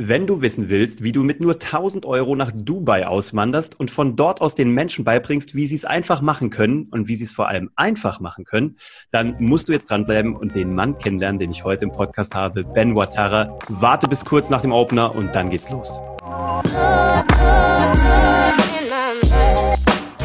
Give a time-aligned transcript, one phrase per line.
[0.00, 4.14] Wenn du wissen willst, wie du mit nur 1000 Euro nach Dubai auswanderst und von
[4.14, 7.32] dort aus den Menschen beibringst, wie sie es einfach machen können und wie sie es
[7.32, 8.76] vor allem einfach machen können,
[9.10, 12.62] dann musst du jetzt dranbleiben und den Mann kennenlernen, den ich heute im Podcast habe,
[12.62, 13.58] Ben Watara.
[13.68, 15.98] Warte bis kurz nach dem Opener und dann geht's los.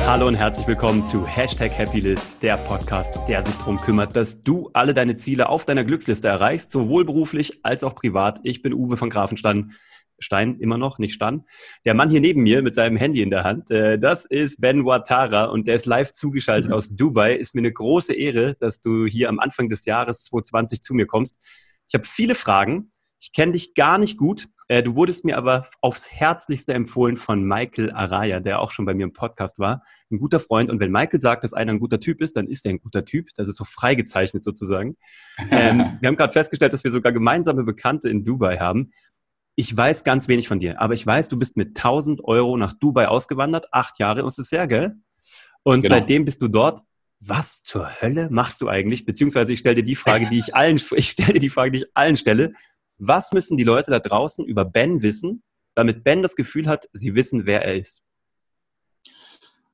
[0.05, 4.69] Hallo und herzlich willkommen zu Hashtag Happylist, der Podcast, der sich darum kümmert, dass du
[4.73, 8.41] alle deine Ziele auf deiner Glücksliste erreichst, sowohl beruflich als auch privat.
[8.43, 9.71] Ich bin Uwe von Grafenstein.
[10.19, 11.45] Stein immer noch, nicht Stan.
[11.85, 14.85] Der Mann hier neben mir mit seinem Handy in der Hand, äh, das ist Ben
[14.85, 16.75] Watara und der ist live zugeschaltet mhm.
[16.75, 17.33] aus Dubai.
[17.35, 21.07] Ist mir eine große Ehre, dass du hier am Anfang des Jahres 2020 zu mir
[21.07, 21.41] kommst.
[21.87, 22.91] Ich habe viele Fragen.
[23.23, 27.41] Ich kenne dich gar nicht gut, äh, du wurdest mir aber aufs Herzlichste empfohlen von
[27.41, 29.81] Michael Araya, der auch schon bei mir im Podcast war.
[30.11, 30.69] Ein guter Freund.
[30.69, 33.05] Und wenn Michael sagt, dass einer ein guter Typ ist, dann ist er ein guter
[33.05, 33.29] Typ.
[33.37, 34.97] Das ist so freigezeichnet sozusagen.
[35.51, 38.91] ähm, wir haben gerade festgestellt, dass wir sogar gemeinsame Bekannte in Dubai haben.
[39.55, 42.73] Ich weiß ganz wenig von dir, aber ich weiß, du bist mit 1000 Euro nach
[42.73, 43.67] Dubai ausgewandert.
[43.71, 44.95] Acht Jahre, ist es sehr, gell?
[45.61, 45.95] Und genau.
[45.95, 46.81] seitdem bist du dort
[47.25, 49.05] was zur Hölle machst du eigentlich?
[49.05, 51.77] Beziehungsweise ich stelle dir die Frage, die ich allen, ich stelle dir die Frage, die
[51.77, 52.51] ich allen stelle
[52.97, 55.43] was müssen die Leute da draußen über Ben wissen,
[55.75, 58.03] damit Ben das Gefühl hat, sie wissen, wer er ist?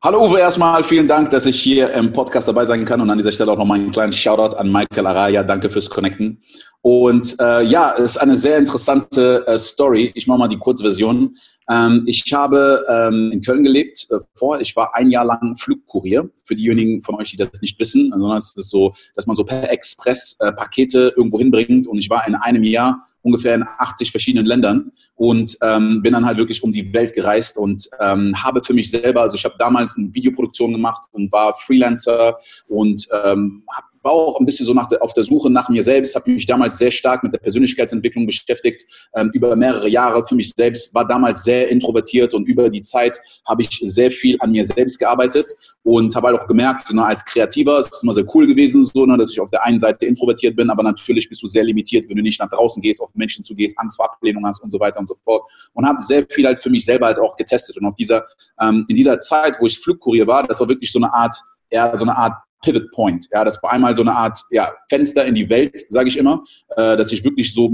[0.02, 3.18] Hallo Uwe, erstmal vielen Dank, dass ich hier im Podcast dabei sein kann und an
[3.18, 5.44] dieser Stelle auch nochmal einen kleinen Shoutout an Michael Araya.
[5.44, 6.42] Danke fürs Connecten.
[6.82, 10.14] Und äh, ja, es ist eine sehr interessante äh, Story.
[10.16, 11.36] Ich mache mal die Kurzversion.
[11.70, 14.60] Ähm, ich habe ähm, in Köln gelebt äh, vor.
[14.60, 16.30] Ich war ein Jahr lang Flugkurier.
[16.46, 19.44] Für diejenigen von euch, die das nicht wissen, sondern es ist so, dass man so
[19.44, 21.88] per Express äh, Pakete irgendwo hinbringt.
[21.88, 26.26] Und ich war in einem Jahr ungefähr in 80 verschiedenen Ländern und ähm, bin dann
[26.26, 29.56] halt wirklich um die Welt gereist und ähm, habe für mich selber, also ich habe
[29.58, 32.36] damals eine Videoproduktion gemacht und war Freelancer
[32.68, 35.84] und ähm, habe war auch ein bisschen so nach der, auf der Suche nach mir
[35.84, 40.36] selbst, habe mich damals sehr stark mit der Persönlichkeitsentwicklung beschäftigt, ähm, über mehrere Jahre für
[40.36, 44.52] mich selbst, war damals sehr introvertiert und über die Zeit habe ich sehr viel an
[44.52, 45.52] mir selbst gearbeitet
[45.84, 48.84] und habe halt auch gemerkt, so, ne, als Kreativer, es ist immer sehr cool gewesen,
[48.86, 51.64] so, ne, dass ich auf der einen Seite introvertiert bin, aber natürlich bist du sehr
[51.64, 54.70] limitiert, wenn du nicht nach draußen gehst, auf Menschen zugehst, Angst vor Ablehnung hast und
[54.70, 55.44] so weiter und so fort
[55.74, 58.26] und habe sehr viel halt für mich selber halt auch getestet und auf dieser,
[58.62, 61.36] ähm, in dieser Zeit, wo ich Flugkurier war, das war wirklich so eine Art,
[61.72, 62.34] ja, so eine Art
[62.64, 63.28] Pivot Point.
[63.32, 66.44] Ja, das war einmal so eine Art ja, Fenster in die Welt, sage ich immer,
[66.76, 67.72] äh, dass ich wirklich so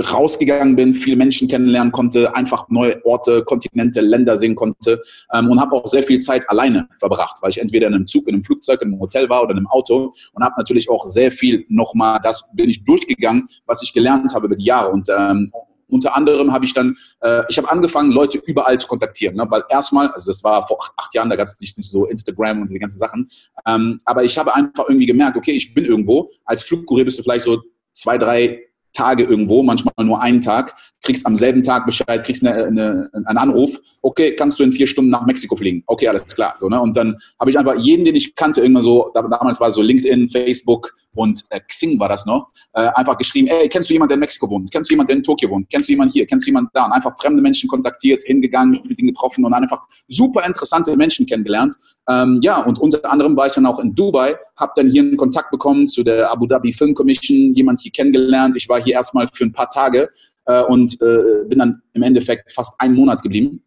[0.00, 5.00] rausgegangen bin, viele Menschen kennenlernen konnte, einfach neue Orte, Kontinente, Länder sehen konnte
[5.32, 8.26] ähm, und habe auch sehr viel Zeit alleine verbracht, weil ich entweder in einem Zug,
[8.26, 11.04] in einem Flugzeug, in einem Hotel war oder in einem Auto und habe natürlich auch
[11.04, 15.08] sehr viel nochmal, das bin ich durchgegangen, was ich gelernt habe über die Jahre und
[15.16, 15.52] ähm,
[15.92, 19.46] unter anderem habe ich dann, äh, ich habe angefangen, Leute überall zu kontaktieren, ne?
[19.48, 22.60] weil erstmal, also das war vor acht, acht Jahren, da gab es nicht, so Instagram
[22.60, 23.28] und diese ganzen Sachen,
[23.66, 27.22] ähm, aber ich habe einfach irgendwie gemerkt, okay, ich bin irgendwo, als Flugkurier bist du
[27.22, 27.62] vielleicht so
[27.94, 32.64] zwei, drei Tage irgendwo, manchmal nur einen Tag, kriegst am selben Tag Bescheid, kriegst eine,
[32.66, 35.82] eine, einen Anruf, okay, kannst du in vier Stunden nach Mexiko fliegen?
[35.86, 36.54] Okay, alles klar.
[36.58, 36.80] So, ne?
[36.80, 39.82] Und dann habe ich einfach jeden, den ich kannte, irgendwann so, damals war es so
[39.82, 44.10] LinkedIn, Facebook und äh, Xing war das noch, äh, einfach geschrieben, ey, kennst du jemanden,
[44.10, 44.70] der in Mexiko wohnt?
[44.72, 45.68] Kennst du jemanden, der in Tokio wohnt?
[45.68, 46.26] Kennst du jemanden hier?
[46.26, 46.86] Kennst du jemanden da?
[46.86, 51.74] Und einfach fremde Menschen kontaktiert, hingegangen, mit ihnen getroffen und einfach super interessante Menschen kennengelernt.
[52.08, 55.16] Ähm, ja, und unter anderem war ich dann auch in Dubai, habe dann hier einen
[55.16, 58.56] Kontakt bekommen zu der Abu Dhabi Film Commission, jemand hier kennengelernt.
[58.56, 60.08] Ich war hier erstmal für ein paar Tage
[60.46, 63.62] äh, und äh, bin dann im Endeffekt fast einen Monat geblieben.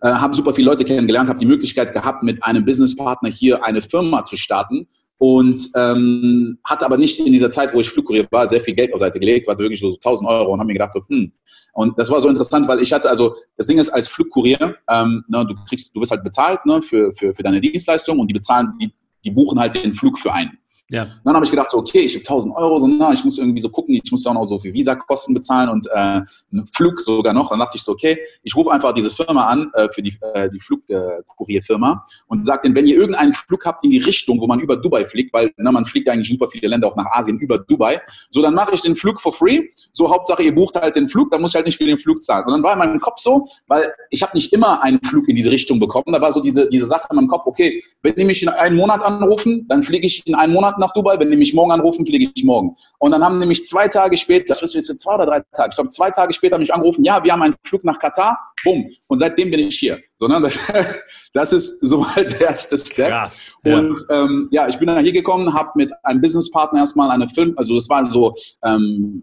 [0.00, 3.82] Äh, habe super viele Leute kennengelernt, habe die Möglichkeit gehabt, mit einem Businesspartner hier eine
[3.82, 4.86] Firma zu starten
[5.18, 8.94] und ähm, hatte aber nicht in dieser Zeit, wo ich Flugkurier war, sehr viel Geld
[8.94, 11.32] auf Seite gelegt, war wirklich so 1000 Euro und habe mir gedacht so, hm.
[11.72, 15.24] Und das war so interessant, weil ich hatte also, das Ding ist als Flugkurier, ähm,
[15.28, 18.34] ne, du kriegst, du wirst halt bezahlt ne, für, für, für deine Dienstleistung und die
[18.34, 18.92] bezahlen, die,
[19.24, 20.58] die buchen halt den Flug für einen.
[20.90, 21.06] Ja.
[21.22, 23.68] Dann habe ich gedacht, okay, ich habe 1000 Euro, so, na, ich muss irgendwie so
[23.68, 27.34] gucken, ich muss ja auch noch so viel Visakosten bezahlen und äh, einen Flug sogar
[27.34, 27.50] noch.
[27.50, 30.48] Dann dachte ich so, okay, ich rufe einfach diese Firma an, äh, für die, äh,
[30.48, 34.60] die Flugkurierfirma und sage denen, wenn ihr irgendeinen Flug habt in die Richtung, wo man
[34.60, 37.58] über Dubai fliegt, weil na, man fliegt eigentlich super viele Länder auch nach Asien über
[37.58, 38.00] Dubai,
[38.30, 39.68] so dann mache ich den Flug for free.
[39.92, 42.22] So Hauptsache, ihr bucht halt den Flug, dann muss ich halt nicht für den Flug
[42.22, 42.46] zahlen.
[42.46, 45.36] Und dann war in meinem Kopf so, weil ich habe nicht immer einen Flug in
[45.36, 48.24] diese Richtung bekommen, da war so diese, diese Sache in meinem Kopf, okay, wenn die
[48.24, 51.18] mich in einem Monat anrufen, dann fliege ich in einem Monat nach Dubai.
[51.18, 52.76] Wenn die mich morgen anrufen, fliege ich morgen.
[52.98, 55.76] Und dann haben nämlich zwei Tage später, das ist jetzt zwei oder drei Tage, ich
[55.76, 58.88] glaube zwei Tage später mich angerufen, ja, wir haben einen Flug nach Katar, bumm.
[59.06, 59.98] Und seitdem bin ich hier.
[60.16, 60.40] So, ne?
[60.40, 60.58] das,
[61.32, 63.08] das ist soweit der erste Step.
[63.08, 63.78] Krass, ja.
[63.78, 67.54] Und ähm, ja, ich bin dann hier gekommen, habe mit einem Businesspartner erstmal eine Film,
[67.56, 68.34] also das war so
[68.64, 69.22] ähm,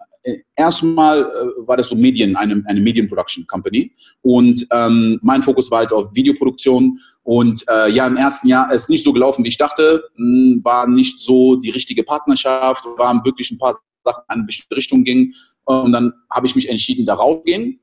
[0.56, 3.92] erstmal äh, war das so Medien, eine, eine Medienproduction Company.
[4.22, 7.00] Und ähm, mein Fokus war halt auf Videoproduktion.
[7.24, 10.04] Und äh, ja, im ersten Jahr ist nicht so gelaufen, wie ich dachte.
[10.16, 15.04] Hm, war nicht so die richtige Partnerschaft, waren wirklich ein paar Sachen eine bestimmte Richtung
[15.04, 15.34] gingen.
[15.66, 17.80] Und dann habe ich mich entschieden, da rauszugehen.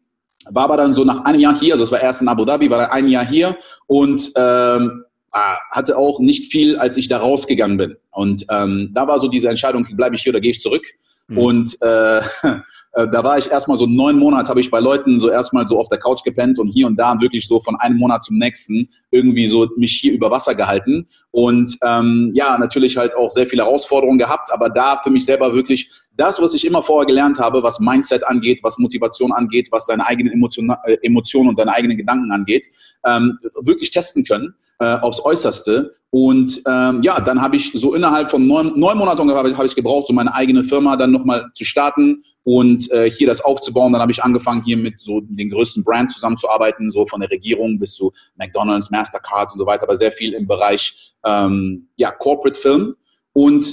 [0.51, 2.69] War aber dann so nach einem Jahr hier, also es war erst in Abu Dhabi,
[2.69, 3.57] war dann ein Jahr hier
[3.87, 7.97] und ähm, ah, hatte auch nicht viel, als ich da rausgegangen bin.
[8.11, 10.85] Und ähm, da war so diese Entscheidung, bleibe ich hier oder gehe ich zurück?
[11.33, 11.39] Mhm.
[11.39, 12.19] Und äh,
[12.93, 15.79] äh, da war ich erstmal so neun Monate, habe ich bei Leuten so erstmal so
[15.79, 18.89] auf der Couch gepennt und hier und da wirklich so von einem Monat zum nächsten
[19.11, 21.07] irgendwie so mich hier über Wasser gehalten.
[21.31, 25.55] Und ähm, ja, natürlich halt auch sehr viele Herausforderungen gehabt, aber da für mich selber
[25.55, 29.87] wirklich das, was ich immer vorher gelernt habe, was Mindset angeht, was Motivation angeht, was
[29.87, 32.69] seine eigenen Emotionen, äh, Emotionen und seine eigenen Gedanken angeht,
[33.05, 35.95] ähm, wirklich testen können äh, aufs Äußerste.
[36.11, 40.09] Und ähm, ja, dann habe ich so innerhalb von neun, neun Monaten habe ich, gebraucht,
[40.09, 43.93] so meine eigene Firma dann nochmal zu starten und äh, hier das aufzubauen.
[43.93, 47.79] Dann habe ich angefangen, hier mit so den größten Brands zusammenzuarbeiten, so von der Regierung
[47.79, 52.59] bis zu McDonalds, Mastercards und so weiter, aber sehr viel im Bereich ähm, ja, Corporate
[52.59, 52.93] Film.
[53.33, 53.73] Und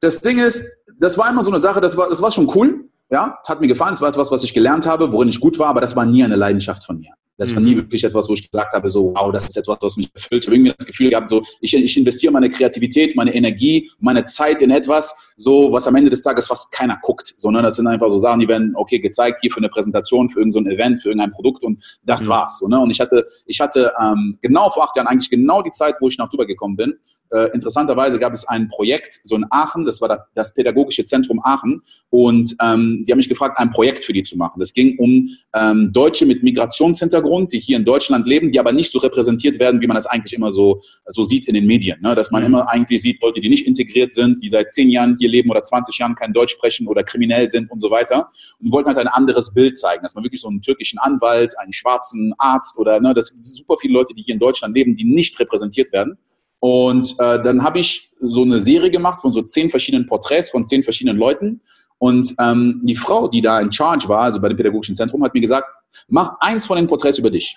[0.00, 0.64] das Ding ist,
[0.98, 3.68] das war immer so eine Sache, das war, das war schon cool, ja, hat mir
[3.68, 6.04] gefallen, es war etwas, was ich gelernt habe, worin ich gut war, aber das war
[6.04, 7.12] nie eine Leidenschaft von mir.
[7.38, 7.78] Das war nie mhm.
[7.78, 10.42] wirklich etwas, wo ich gesagt habe, so, wow, das ist etwas, was mich erfüllt.
[10.42, 14.24] Ich habe irgendwie das Gefühl gehabt, so, ich, ich investiere meine Kreativität, meine Energie, meine
[14.24, 17.86] Zeit in etwas, so, was am Ende des Tages fast keiner guckt, sondern das sind
[17.86, 21.00] einfach so Sachen, die werden, okay, gezeigt hier für eine Präsentation, für irgendein so Event,
[21.00, 22.28] für irgendein Produkt und das mhm.
[22.30, 22.78] war's, so, ne?
[22.80, 26.08] Und ich hatte, ich hatte ähm, genau vor acht Jahren eigentlich genau die Zeit, wo
[26.08, 26.94] ich nach Dubai gekommen bin.
[27.30, 31.82] Äh, interessanterweise gab es ein Projekt, so in Aachen, das war das Pädagogische Zentrum Aachen
[32.10, 34.60] und ähm, die haben mich gefragt, ein Projekt für die zu machen.
[34.60, 38.72] Das ging um ähm, Deutsche mit Migrationshintergrund Hintergrund, die hier in Deutschland leben, die aber
[38.72, 42.00] nicht so repräsentiert werden, wie man das eigentlich immer so, so sieht in den Medien.
[42.00, 42.14] Ne?
[42.14, 42.48] Dass man mhm.
[42.48, 45.62] immer eigentlich sieht, Leute, die nicht integriert sind, die seit zehn Jahren hier leben oder
[45.62, 48.28] 20 Jahren kein Deutsch sprechen oder kriminell sind und so weiter.
[48.58, 51.58] Und die wollten halt ein anderes Bild zeigen, dass man wirklich so einen türkischen Anwalt,
[51.58, 54.96] einen schwarzen Arzt oder ne, das sind super viele Leute, die hier in Deutschland leben,
[54.96, 56.18] die nicht repräsentiert werden.
[56.60, 60.66] Und äh, dann habe ich so eine Serie gemacht von so zehn verschiedenen Porträts von
[60.66, 61.60] zehn verschiedenen Leuten.
[61.98, 65.34] Und ähm, die Frau, die da in Charge war, also bei dem pädagogischen Zentrum, hat
[65.34, 65.66] mir gesagt,
[66.08, 67.56] mach eins von den Porträts über dich.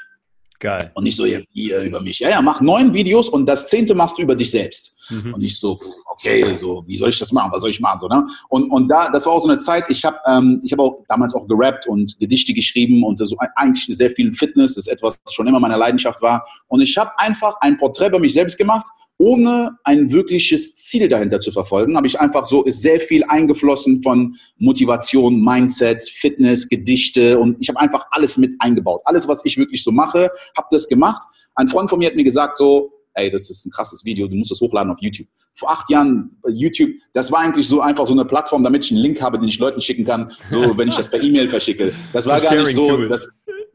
[0.62, 0.92] Geil.
[0.94, 2.20] Und nicht so hier, hier über mich.
[2.20, 4.96] Ja, ja, mach neun Videos und das zehnte machst du über dich selbst.
[5.10, 5.34] Mhm.
[5.34, 5.76] Und ich so,
[6.06, 7.52] okay, so, wie soll ich das machen?
[7.52, 7.98] Was soll ich machen?
[7.98, 8.28] So, ne?
[8.48, 11.04] Und, und da, das war auch so eine Zeit, ich habe ähm, ich hab auch
[11.10, 15.20] damals auch gerappt und Gedichte geschrieben und so eigentlich sehr viel Fitness, das ist etwas,
[15.26, 16.46] was schon immer meine Leidenschaft war.
[16.68, 18.86] Und ich habe einfach ein Porträt über mich selbst gemacht
[19.22, 24.02] ohne ein wirkliches Ziel dahinter zu verfolgen, habe ich einfach so, ist sehr viel eingeflossen
[24.02, 29.02] von Motivation, Mindset, Fitness, Gedichte und ich habe einfach alles mit eingebaut.
[29.06, 31.22] Alles, was ich wirklich so mache, habe das gemacht.
[31.54, 34.36] Ein Freund von mir hat mir gesagt so, ey, das ist ein krasses Video, du
[34.36, 35.28] musst das hochladen auf YouTube.
[35.54, 39.02] Vor acht Jahren YouTube, das war eigentlich so einfach so eine Plattform, damit ich einen
[39.02, 41.94] Link habe, den ich Leuten schicken kann, so wenn ich das per E-Mail verschicke.
[42.12, 43.06] Das war gar nicht so.
[43.08, 43.28] Das,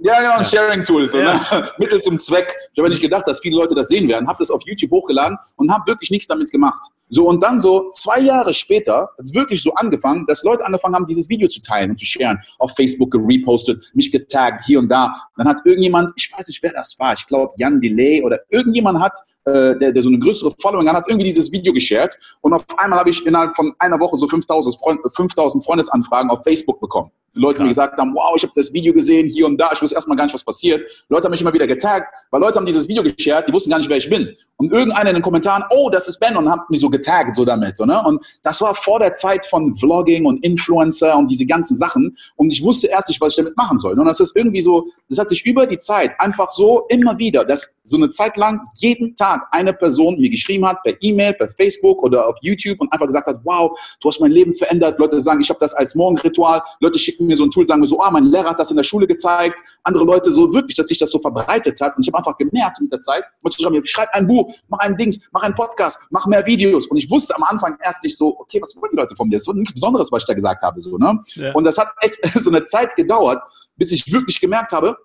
[0.06, 0.44] ja, genau, ein ja.
[0.44, 1.08] Sharing-Tool.
[1.08, 1.35] So, ja.
[1.35, 1.69] ne?
[1.79, 2.55] Mittel zum Zweck.
[2.73, 4.29] Ich habe nicht gedacht, dass viele Leute das sehen werden.
[4.29, 6.91] Habe das auf YouTube hochgeladen und habe wirklich nichts damit gemacht.
[7.08, 10.94] So, und dann so zwei Jahre später hat es wirklich so angefangen, dass Leute angefangen
[10.94, 12.38] haben, dieses Video zu teilen und zu sharen.
[12.58, 15.14] Auf Facebook gerepostet, mich getaggt, hier und da.
[15.37, 19.00] Dann hat irgendjemand, ich weiß nicht, wer das war, ich glaube Jan Delay oder irgendjemand
[19.00, 22.19] hat, äh, der, der so eine größere Following hat, hat irgendwie dieses Video geshared.
[22.41, 26.43] Und auf einmal habe ich innerhalb von einer Woche so 5000, Freund, 5000 Freundesanfragen auf
[26.43, 27.12] Facebook bekommen.
[27.36, 27.64] Leute Krass.
[27.64, 30.16] mir gesagt haben, wow, ich habe das Video gesehen, hier und da, ich wusste erstmal
[30.16, 30.90] gar nicht, was passiert.
[31.08, 33.78] Leute haben mich immer wieder getaggt, weil Leute haben dieses Video geshared, die wussten gar
[33.78, 34.34] nicht, wer ich bin.
[34.58, 37.44] Und irgendeiner in den Kommentaren, oh, das ist Ben und hat mich so getaggt so
[37.44, 37.76] damit.
[37.76, 38.02] So, ne?
[38.06, 42.16] Und das war vor der Zeit von Vlogging und Influencer und diese ganzen Sachen.
[42.36, 43.98] Und ich wusste erst nicht, was ich damit machen soll.
[43.98, 47.44] Und das ist irgendwie so, das hat sich über die Zeit einfach so immer wieder,
[47.44, 51.50] dass so eine Zeit lang jeden Tag eine Person mir geschrieben hat, per E-Mail, per
[51.50, 54.98] Facebook oder auf YouTube und einfach gesagt hat, wow, du hast mein Leben verändert.
[54.98, 56.62] Leute sagen, ich habe das als Morgenritual.
[56.81, 58.76] Leute schicken mir so ein Tool, sagen mir so, ah, mein Lehrer hat das in
[58.76, 59.60] der Schule gezeigt.
[59.82, 61.96] Andere Leute so wirklich, dass sich das so verbreitet hat.
[61.96, 65.20] Und ich habe einfach gemerkt mit der Zeit, ich schreibe ein Buch, mach ein Dings,
[65.32, 66.86] mach einen Podcast, mach mehr Videos.
[66.86, 69.36] Und ich wusste am Anfang erst nicht so, okay, was wollen die Leute von mir?
[69.36, 70.80] Das ist nichts Besonderes, was ich da gesagt habe.
[70.80, 71.22] So, ne?
[71.34, 71.52] Ja.
[71.52, 73.42] Und das hat echt so eine Zeit gedauert,
[73.76, 74.96] bis ich wirklich gemerkt habe,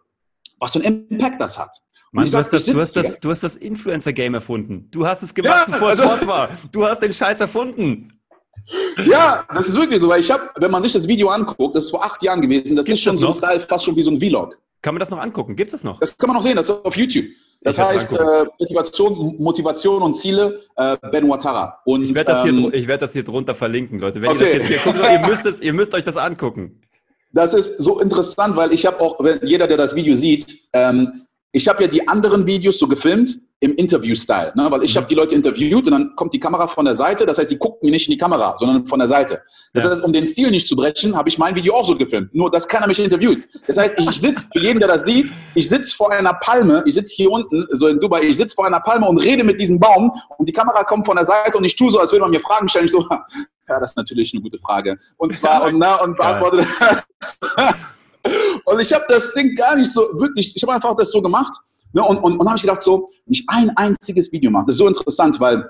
[0.59, 1.71] was für einen Impact das hat.
[2.11, 4.89] Mann, du, hast das, du, hast das, du hast das Influencer-Game erfunden.
[4.91, 6.49] Du hast es gemacht, ja, bevor also, es hot war.
[6.71, 8.20] Du hast den Scheiß erfunden.
[9.05, 11.85] Ja, das ist wirklich so, weil ich habe, wenn man sich das Video anguckt, das
[11.85, 14.11] ist vor acht Jahren gewesen, das Gibt's ist schon das so fast schon wie so
[14.11, 14.57] ein Vlog.
[14.81, 15.55] Kann man das noch angucken?
[15.55, 15.99] Gibt es das noch?
[15.99, 17.25] Das kann man noch sehen, das ist auf YouTube.
[17.63, 21.79] Das heißt äh, Motivation, Motivation und Ziele, äh, Ben Watara.
[21.85, 24.19] Und, ich werde das, ähm, werd das hier drunter verlinken, Leute.
[24.19, 24.39] Wenn okay.
[24.39, 26.81] ihr das jetzt hier guckt, ihr müsst, es, ihr müsst euch das angucken.
[27.33, 31.67] Das ist so interessant, weil ich habe auch, jeder, der das Video sieht, ähm, ich
[31.67, 34.67] habe ja die anderen Videos so gefilmt im Interview-Style, ne?
[34.71, 34.97] weil ich mhm.
[34.97, 37.57] habe die Leute interviewt und dann kommt die Kamera von der Seite, das heißt, sie
[37.57, 39.43] gucken mir nicht in die Kamera, sondern von der Seite.
[39.73, 39.91] Das ja.
[39.91, 42.49] heißt, um den Stil nicht zu brechen, habe ich mein Video auch so gefilmt, nur
[42.49, 43.47] dass keiner mich interviewt.
[43.67, 46.95] Das heißt, ich sitze, für jeden, der das sieht, ich sitze vor einer Palme, ich
[46.95, 49.79] sitze hier unten, so in Dubai, ich sitze vor einer Palme und rede mit diesem
[49.79, 52.31] Baum und die Kamera kommt von der Seite und ich tue so, als würde man
[52.31, 53.05] mir Fragen stellen, ich so,
[53.69, 54.97] ja, das ist natürlich eine gute Frage.
[55.17, 56.67] Und zwar, und, na, und beantwortet
[58.65, 61.53] Und ich habe das Ding gar nicht so, wirklich, ich habe einfach das so gemacht.
[61.93, 64.65] Ne, und und, und habe ich gedacht, so, nicht ein einziges Video machen.
[64.67, 65.69] Das ist so interessant, weil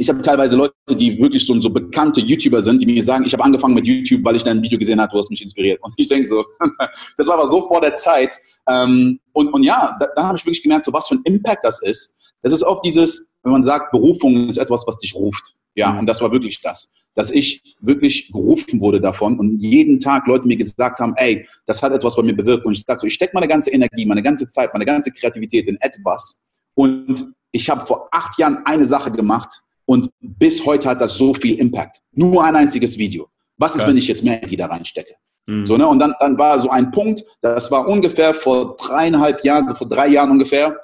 [0.00, 3.34] ich habe teilweise Leute, die wirklich so, so bekannte YouTuber sind, die mir sagen, ich
[3.34, 5.78] habe angefangen mit YouTube, weil ich dein Video gesehen habe, du hast mich inspiriert.
[5.82, 6.42] Und ich denke so,
[7.18, 8.34] das war aber so vor der Zeit.
[8.66, 11.64] Ähm, und, und ja, da, da habe ich wirklich gemerkt, so was für ein Impact
[11.64, 12.32] das ist.
[12.40, 15.54] Das ist oft dieses, wenn man sagt, Berufung ist etwas, was dich ruft.
[15.74, 16.00] Ja, mhm.
[16.00, 20.48] und das war wirklich das, dass ich wirklich gerufen wurde davon und jeden Tag Leute
[20.48, 22.66] mir gesagt haben, ey, das hat etwas bei mir bewirkt.
[22.66, 25.68] Und ich sage so, ich stecke meine ganze Energie, meine ganze Zeit, meine ganze Kreativität
[25.68, 26.40] in etwas.
[26.74, 31.34] Und ich habe vor acht Jahren eine Sache gemacht und bis heute hat das so
[31.34, 32.00] viel Impact.
[32.12, 33.28] Nur ein einziges Video.
[33.56, 33.88] Was ist, ja.
[33.88, 35.14] wenn ich jetzt mehr Energie da reinstecke?
[35.46, 35.66] Mhm.
[35.66, 35.86] So, ne?
[35.86, 39.88] Und dann, dann war so ein Punkt, das war ungefähr vor dreieinhalb Jahren, so vor
[39.88, 40.80] drei Jahren ungefähr,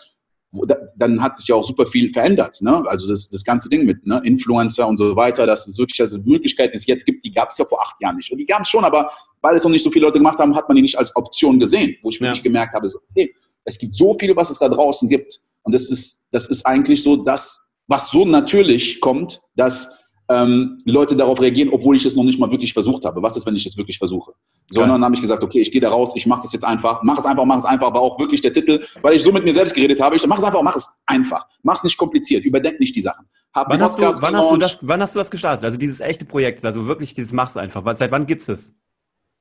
[0.96, 2.60] dann hat sich ja auch super viel verändert.
[2.62, 2.82] Ne?
[2.86, 4.20] Also das, das ganze Ding mit ne?
[4.25, 7.50] Influencer und so weiter, dass es wirklich also Möglichkeiten, die es jetzt gibt, die gab
[7.50, 8.30] es ja vor acht Jahren nicht.
[8.32, 9.10] Und die gab es schon, aber
[9.42, 11.58] weil es noch nicht so viele Leute gemacht haben, hat man die nicht als Option
[11.58, 12.42] gesehen, wo ich wirklich ja.
[12.42, 13.34] gemerkt habe, so, okay,
[13.64, 15.40] es gibt so viel, was es da draußen gibt.
[15.62, 19.98] Und das ist, das ist eigentlich so das, was so natürlich kommt, dass
[20.28, 23.23] ähm, Leute darauf reagieren, obwohl ich es noch nicht mal wirklich versucht habe.
[23.23, 24.33] Was ist, wenn ich es wirklich versuche?
[24.71, 27.18] Sondern habe ich gesagt, okay, ich gehe da raus, ich mache das jetzt einfach, mach
[27.18, 29.52] es einfach, mach es einfach, aber auch wirklich der Titel, weil ich so mit mir
[29.52, 31.47] selbst geredet habe, ich so, mach es einfach, mach es einfach.
[31.62, 33.26] Mach es nicht kompliziert, überdenk nicht die Sachen.
[33.54, 35.64] Hab wann, hast du, wann, hast du das, wann hast du das gestartet?
[35.64, 37.83] Also dieses echte Projekt, also wirklich dieses Mach's einfach.
[37.97, 38.75] Seit wann gibt es?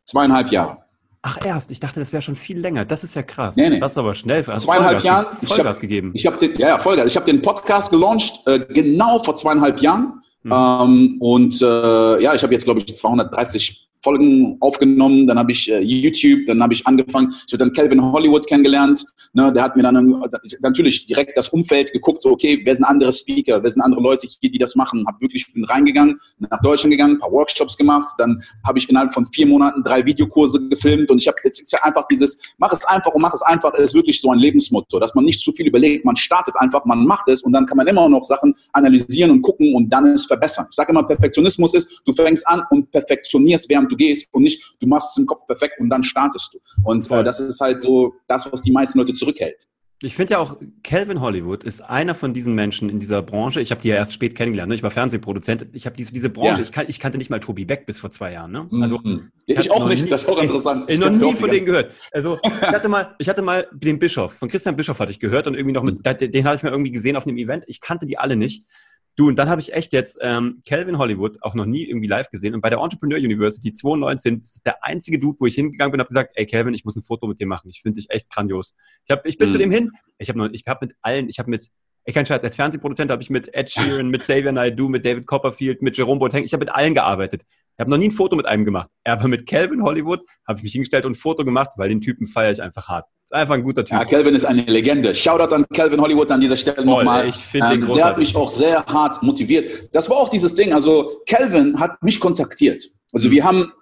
[0.06, 0.86] Zweieinhalb Jahre.
[1.28, 2.86] Ach erst, ich dachte, das wäre schon viel länger.
[2.86, 3.56] Das ist ja krass.
[3.56, 3.80] Nee, nee.
[3.80, 4.48] Das ist aber schnell.
[4.48, 5.26] Also zweieinhalb Jahren.
[5.44, 6.12] Vollgas ich hab, gegeben.
[6.14, 7.08] Ich habe den, ja, ja, Vollgas.
[7.08, 10.22] Ich habe den Podcast gelauncht äh, genau vor zweieinhalb Jahren.
[10.46, 10.52] Mhm.
[10.54, 15.72] Ähm, und äh, ja, ich habe jetzt, glaube ich, 230 Folgen aufgenommen, dann habe ich
[15.72, 19.76] äh, YouTube, dann habe ich angefangen, ich habe dann Calvin Hollywood kennengelernt, ne, der hat
[19.76, 20.30] mir dann äh,
[20.62, 24.52] natürlich direkt das Umfeld geguckt, okay, wer sind andere Speaker, wer sind andere Leute hier,
[24.52, 28.40] die das machen, habe wirklich bin reingegangen, nach Deutschland gegangen, ein paar Workshops gemacht, dann
[28.64, 32.38] habe ich innerhalb von vier Monaten drei Videokurse gefilmt und ich habe jetzt einfach dieses,
[32.60, 35.42] mach es einfach und mach es einfach, ist wirklich so ein Lebensmotto, dass man nicht
[35.42, 38.24] zu viel überlegt, man startet einfach, man macht es und dann kann man immer noch
[38.24, 40.68] Sachen analysieren und gucken und dann es verbessern.
[40.70, 44.44] Ich sage immer, Perfektionismus ist, du fängst an und perfektionierst, während du du gehst und
[44.44, 46.60] nicht, du machst es im Kopf perfekt und dann startest du.
[46.84, 49.68] Und äh, das ist halt so das, was die meisten Leute zurückhält.
[50.02, 53.62] Ich finde ja auch, Calvin Hollywood ist einer von diesen Menschen in dieser Branche.
[53.62, 54.70] Ich habe die ja erst spät kennengelernt.
[54.70, 54.76] Ne?
[54.76, 55.68] Ich war Fernsehproduzent.
[55.72, 56.64] Ich habe diese, diese Branche, ja.
[56.64, 58.52] ich, kan ich, kannte nicht mal Tobi Beck bis vor zwei Jahren.
[58.52, 58.68] Ne?
[58.82, 59.32] Also, mhm.
[59.46, 60.84] ich, ich auch nicht, nie, das ist auch interessant.
[60.88, 61.94] Ich, ich noch nie von denen gehört.
[62.12, 65.48] Also ich hatte, mal, ich hatte mal den Bischof, von Christian Bischof hatte ich gehört
[65.48, 66.18] und irgendwie noch mit, mhm.
[66.18, 67.64] den, den habe ich mir irgendwie gesehen auf einem Event.
[67.68, 68.66] Ich kannte die alle nicht.
[69.16, 72.30] Du, und dann habe ich echt jetzt ähm, Calvin Hollywood auch noch nie irgendwie live
[72.30, 72.54] gesehen.
[72.54, 76.06] Und bei der Entrepreneur University 2019 ist der einzige Dude, wo ich hingegangen bin und
[76.06, 77.70] habe gesagt, ey Calvin, ich muss ein Foto mit dir machen.
[77.70, 78.76] Ich finde dich echt grandios.
[79.06, 79.52] Ich, hab, ich bin mhm.
[79.52, 79.92] zu dem hin.
[80.18, 81.70] Ich habe hab mit allen, ich habe mit,
[82.06, 85.26] ich kein Scheiß, als Fernsehproduzent habe ich mit Ed Sheeran, mit Xavier Naidoo, mit David
[85.26, 87.44] Copperfield, mit Jerome Boateng, ich habe mit allen gearbeitet.
[87.78, 88.90] Ich habe noch nie ein Foto mit einem gemacht.
[89.04, 92.26] Aber mit Calvin Hollywood habe ich mich hingestellt und ein Foto gemacht, weil den Typen
[92.26, 93.06] feiere ich einfach hart.
[93.24, 93.98] Ist einfach ein guter Typ.
[93.98, 95.14] Ja, Calvin ist eine Legende.
[95.14, 97.28] Shoutout an Calvin Hollywood an dieser Stelle nochmal.
[97.28, 98.02] Ich finde ähm, den großartig.
[98.02, 99.90] Der hat mich auch sehr hart motiviert.
[99.92, 100.72] Das war auch dieses Ding.
[100.72, 102.88] Also Calvin hat mich kontaktiert.
[103.12, 103.32] Also mhm.
[103.34, 103.74] wir haben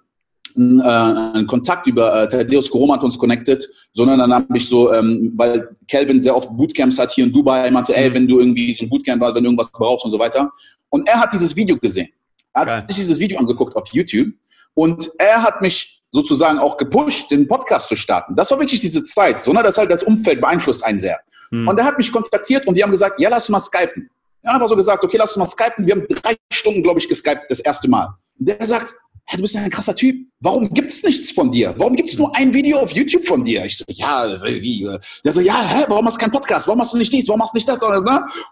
[0.56, 4.92] äh, einen Kontakt über äh, Thaddeus Koroma hat uns connected, sondern dann habe ich so,
[4.92, 8.14] ähm, weil Calvin sehr oft Bootcamps hat hier in Dubai, meinte, ey, mhm.
[8.14, 10.50] wenn du irgendwie ein Bootcamp hast, wenn du irgendwas brauchst und so weiter.
[10.90, 12.08] Und er hat dieses Video gesehen.
[12.52, 12.84] Er hat Geil.
[12.88, 14.28] sich dieses Video angeguckt auf YouTube
[14.74, 18.36] und er hat mich sozusagen auch gepusht, den Podcast zu starten.
[18.36, 19.62] Das war wirklich diese Zeit, so, ne?
[19.64, 21.18] das halt das Umfeld beeinflusst einen sehr.
[21.50, 21.66] Hm.
[21.66, 24.08] Und er hat mich kontaktiert und die haben gesagt, ja, lass mal skypen.
[24.42, 25.86] Er hat einfach so gesagt, okay, lass uns mal skypen.
[25.86, 28.14] Wir haben drei Stunden, glaube ich, geskypt das erste Mal.
[28.38, 28.94] Und der sagt,
[29.24, 30.26] hey, du bist ja ein krasser Typ.
[30.44, 31.74] Warum gibt's nichts von dir?
[31.78, 33.64] Warum gibt's nur ein Video auf YouTube von dir?
[33.64, 34.86] Ich so, ja, wie?
[35.24, 36.68] Der so, ja, hä, warum hast du keinen Podcast?
[36.68, 37.26] Warum hast du nicht dies?
[37.28, 37.82] Warum hast du nicht das?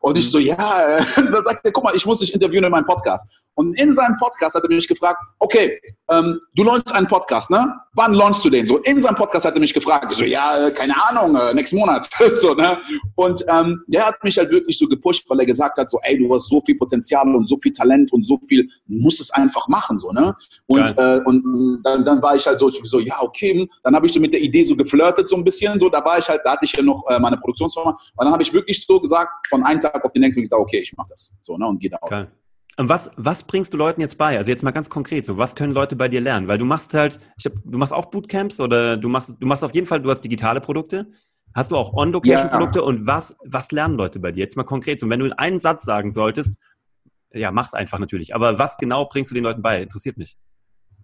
[0.01, 0.57] Und ich so, ja,
[1.17, 3.27] dann sagt er, guck mal, ich muss dich interviewen in meinem Podcast.
[3.55, 5.79] Und in seinem Podcast hat er mich gefragt, okay,
[6.11, 7.75] ähm, du launchst einen Podcast, ne?
[7.95, 8.67] Wann launchst du den?
[8.67, 10.07] So, in seinem Podcast hat er mich gefragt.
[10.11, 12.09] Ich so, ja, äh, keine Ahnung, äh, nächsten Monat.
[12.41, 12.81] so, ne?
[13.15, 16.19] Und ähm, der hat mich halt wirklich so gepusht, weil er gesagt hat, so, ey,
[16.19, 19.31] du hast so viel Potenzial und so viel Talent und so viel, du musst es
[19.31, 20.35] einfach machen, so, ne?
[20.67, 23.69] Und, äh, und dann, dann war ich halt so, ich so, ja, okay.
[23.83, 26.19] Dann habe ich so mit der Idee so geflirtet, so ein bisschen, so, da war
[26.19, 27.91] ich halt, da hatte ich ja noch äh, meine Produktionsfirma.
[27.91, 30.79] Und dann habe ich wirklich so gesagt, von einem Tag auf den nächsten gesagt, okay,
[30.79, 31.35] ich mache das.
[31.43, 31.67] So, ne?
[31.67, 32.11] Und gehe da auch.
[32.11, 32.31] Geil.
[32.79, 34.39] Und was, was bringst du Leuten jetzt bei?
[34.39, 36.49] Also jetzt mal ganz konkret, so was können Leute bei dir lernen?
[36.49, 39.63] Weil du machst halt, ich hab, du machst auch Bootcamps oder du machst, du machst
[39.63, 41.07] auf jeden Fall, du hast digitale Produkte.
[41.55, 42.85] Hast du auch On-Location-Produkte ja.
[42.85, 44.41] und was, was lernen Leute bei dir?
[44.41, 45.03] Jetzt mal konkret.
[45.03, 46.57] Und wenn du einen Satz sagen solltest,
[47.31, 48.35] ja, mach's einfach natürlich.
[48.35, 49.83] Aber was genau bringst du den Leuten bei?
[49.83, 50.37] Interessiert mich.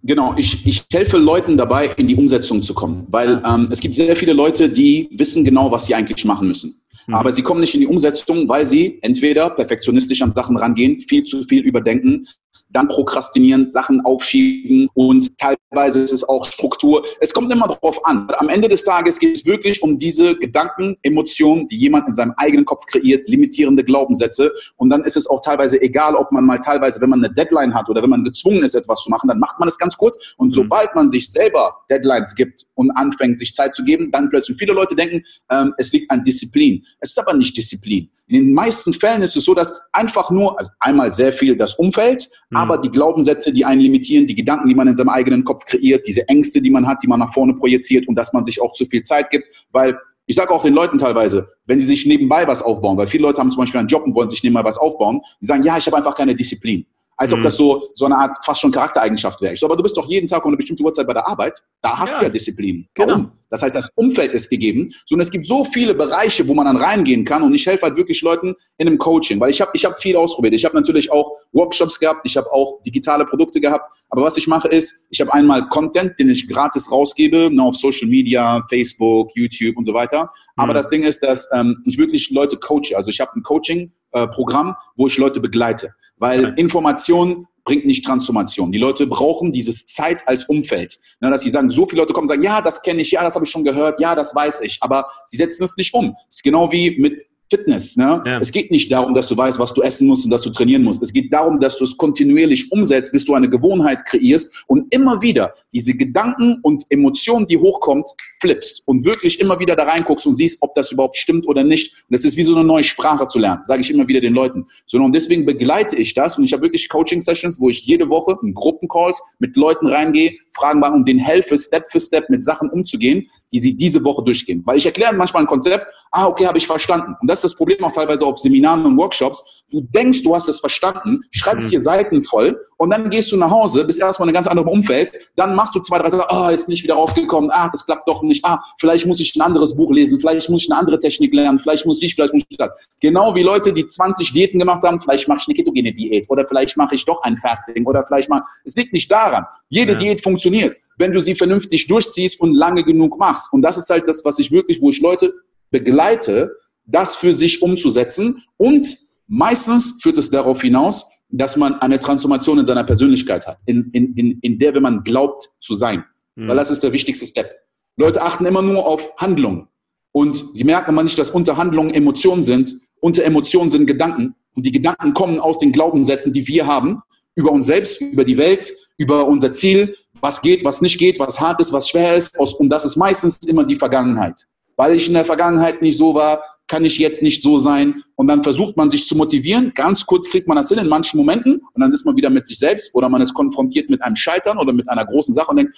[0.03, 3.95] Genau, ich, ich helfe Leuten dabei, in die Umsetzung zu kommen, weil ähm, es gibt
[3.95, 6.79] sehr viele Leute, die wissen genau, was sie eigentlich machen müssen.
[7.07, 7.15] Mhm.
[7.15, 11.23] Aber sie kommen nicht in die Umsetzung, weil sie entweder perfektionistisch an Sachen rangehen, viel
[11.23, 12.25] zu viel überdenken
[12.69, 17.03] dann prokrastinieren, Sachen aufschieben und teilweise ist es auch Struktur.
[17.19, 18.27] Es kommt immer darauf an.
[18.37, 22.33] Am Ende des Tages geht es wirklich um diese Gedanken, Emotionen, die jemand in seinem
[22.37, 24.51] eigenen Kopf kreiert, limitierende Glaubenssätze.
[24.77, 27.73] Und dann ist es auch teilweise egal, ob man mal teilweise, wenn man eine Deadline
[27.73, 30.35] hat oder wenn man gezwungen ist, etwas zu machen, dann macht man es ganz kurz.
[30.37, 30.53] Und mhm.
[30.53, 34.73] sobald man sich selber Deadlines gibt und anfängt, sich Zeit zu geben, dann plötzlich viele
[34.73, 36.78] Leute denken, ähm, es liegt an Disziplin.
[36.99, 38.09] Es ist aber nicht Disziplin.
[38.27, 41.75] In den meisten Fällen ist es so, dass einfach nur, also einmal sehr viel das
[41.75, 42.57] Umfeld, mhm.
[42.57, 46.05] aber die Glaubenssätze, die einen limitieren, die Gedanken, die man in seinem eigenen Kopf kreiert,
[46.05, 48.73] diese Ängste, die man hat, die man nach vorne projiziert und dass man sich auch
[48.73, 52.47] zu viel Zeit gibt, weil ich sage auch den Leuten teilweise, wenn sie sich nebenbei
[52.47, 54.77] was aufbauen, weil viele Leute haben zum Beispiel einen Job und wollen sich nebenbei was
[54.77, 56.85] aufbauen, die sagen, ja, ich habe einfach keine Disziplin.
[57.19, 57.43] Als ob mhm.
[57.43, 59.53] das so, so eine Art fast schon Charaktereigenschaft wäre.
[59.53, 61.61] Ich so, aber du bist doch jeden Tag um eine bestimmte Uhrzeit bei der Arbeit.
[61.81, 62.19] Da hast ja.
[62.19, 62.87] du ja Disziplin.
[62.95, 63.13] Warum?
[63.13, 63.31] Genau.
[63.49, 64.93] Das heißt, das Umfeld ist gegeben.
[65.05, 67.43] So, und es gibt so viele Bereiche, wo man dann reingehen kann.
[67.43, 70.15] Und ich helfe halt wirklich Leuten in einem Coaching, weil ich habe ich hab viel
[70.15, 70.53] ausprobiert.
[70.53, 73.91] Ich habe natürlich auch Workshops gehabt, ich habe auch digitale Produkte gehabt.
[74.09, 77.75] Aber was ich mache ist, ich habe einmal Content, den ich gratis rausgebe, ne, auf
[77.75, 80.31] Social Media, Facebook, YouTube und so weiter.
[80.55, 80.77] Aber mhm.
[80.77, 82.95] das Ding ist, dass ähm, ich wirklich Leute coache.
[82.95, 85.93] Also ich habe ein Coaching-Programm, äh, wo ich Leute begleite.
[86.19, 88.71] Weil Information bringt nicht Transformation.
[88.71, 90.99] Die Leute brauchen dieses Zeit als Umfeld.
[91.19, 93.23] Ne, dass sie sagen, so viele Leute kommen und sagen, ja, das kenne ich, ja,
[93.23, 96.15] das habe ich schon gehört, ja, das weiß ich, aber sie setzen es nicht um.
[96.27, 97.97] Es ist genau wie mit Fitness.
[97.97, 98.21] Ne?
[98.25, 98.39] Ja.
[98.39, 100.83] Es geht nicht darum, dass du weißt, was du essen musst und dass du trainieren
[100.83, 101.01] musst.
[101.01, 105.21] Es geht darum, dass du es kontinuierlich umsetzt, bis du eine Gewohnheit kreierst und immer
[105.21, 110.35] wieder diese Gedanken und Emotionen, die hochkommt, flippst und wirklich immer wieder da reinguckst und
[110.35, 111.93] siehst, ob das überhaupt stimmt oder nicht.
[111.93, 114.33] Und das ist wie so eine neue Sprache zu lernen, sage ich immer wieder den
[114.33, 114.65] Leuten.
[114.85, 118.37] So, und deswegen begleite ich das und ich habe wirklich Coaching-Sessions, wo ich jede Woche
[118.43, 122.69] in Gruppencalls mit Leuten reingehe, Fragen machen und denen helfe, Step für Step mit Sachen
[122.69, 124.61] umzugehen, die sie diese Woche durchgehen.
[124.65, 127.15] Weil ich erkläre manchmal ein Konzept, ah, okay, habe ich verstanden.
[127.21, 129.63] Und das ist das Problem auch teilweise auf Seminaren und Workshops.
[129.69, 131.71] Du denkst, du hast es verstanden, schreibst mhm.
[131.71, 134.69] dir Seiten voll und dann gehst du nach Hause, bist erstmal in einem ganz anderen
[134.69, 137.69] Umfeld, dann machst du zwei, drei Sachen, ah, oh, jetzt bin ich wieder rausgekommen, ah,
[137.71, 140.71] das klappt doch nicht, ah, vielleicht muss ich ein anderes Buch lesen, vielleicht muss ich
[140.71, 142.69] eine andere Technik lernen, vielleicht muss ich, vielleicht muss ich das.
[142.99, 146.45] Genau wie Leute, die 20 Diäten gemacht haben, vielleicht mache ich eine ketogene Diät oder
[146.45, 149.45] vielleicht mache ich doch ein Fasting oder vielleicht mal, es liegt nicht daran.
[149.69, 149.97] Jede ja.
[149.97, 153.53] Diät funktioniert wenn du sie vernünftig durchziehst und lange genug machst.
[153.53, 155.33] Und das ist halt das, was ich wirklich, wo ich Leute
[155.71, 156.51] begleite,
[156.85, 158.43] das für sich umzusetzen.
[158.57, 163.83] Und meistens führt es darauf hinaus, dass man eine Transformation in seiner Persönlichkeit hat, in,
[163.93, 166.03] in, in, in der, wenn man glaubt zu sein.
[166.35, 166.47] Mhm.
[166.47, 167.55] Weil das ist der wichtigste Step.
[167.97, 169.67] Leute achten immer nur auf Handlungen.
[170.11, 172.73] Und sie merken immer nicht, dass unter Handlungen Emotionen sind.
[172.99, 174.35] Unter Emotionen sind Gedanken.
[174.55, 177.01] Und die Gedanken kommen aus den Glaubenssätzen, die wir haben,
[177.35, 181.39] über uns selbst, über die Welt, über unser Ziel, was geht, was nicht geht, was
[181.39, 182.37] hart ist, was schwer ist.
[182.37, 184.47] Und das ist meistens immer die Vergangenheit.
[184.79, 188.01] Weil ich in der Vergangenheit nicht so war, kann ich jetzt nicht so sein.
[188.15, 189.73] Und dann versucht man sich zu motivieren.
[189.75, 192.47] Ganz kurz kriegt man das hin in manchen Momenten und dann ist man wieder mit
[192.47, 195.57] sich selbst oder man ist konfrontiert mit einem Scheitern oder mit einer großen Sache und
[195.57, 195.75] denkt,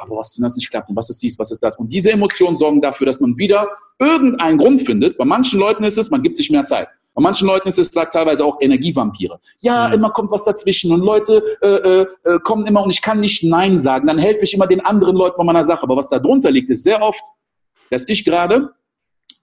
[0.00, 1.78] aber was, wenn das nicht klappt und was ist dies, was ist das?
[1.78, 3.68] Und diese Emotionen sorgen dafür, dass man wieder
[4.00, 5.16] irgendeinen Grund findet.
[5.16, 6.88] Bei manchen Leuten ist es, man gibt sich mehr Zeit.
[7.14, 9.38] Bei manchen Leuten ist es, sagt teilweise auch Energievampire.
[9.60, 13.20] Ja, immer kommt was dazwischen und Leute äh, äh, äh, kommen immer und ich kann
[13.20, 14.08] nicht Nein sagen.
[14.08, 15.84] Dann helfe ich immer den anderen Leuten bei meiner Sache.
[15.84, 17.22] Aber was da drunter liegt, ist sehr oft,
[17.90, 18.70] dass ich gerade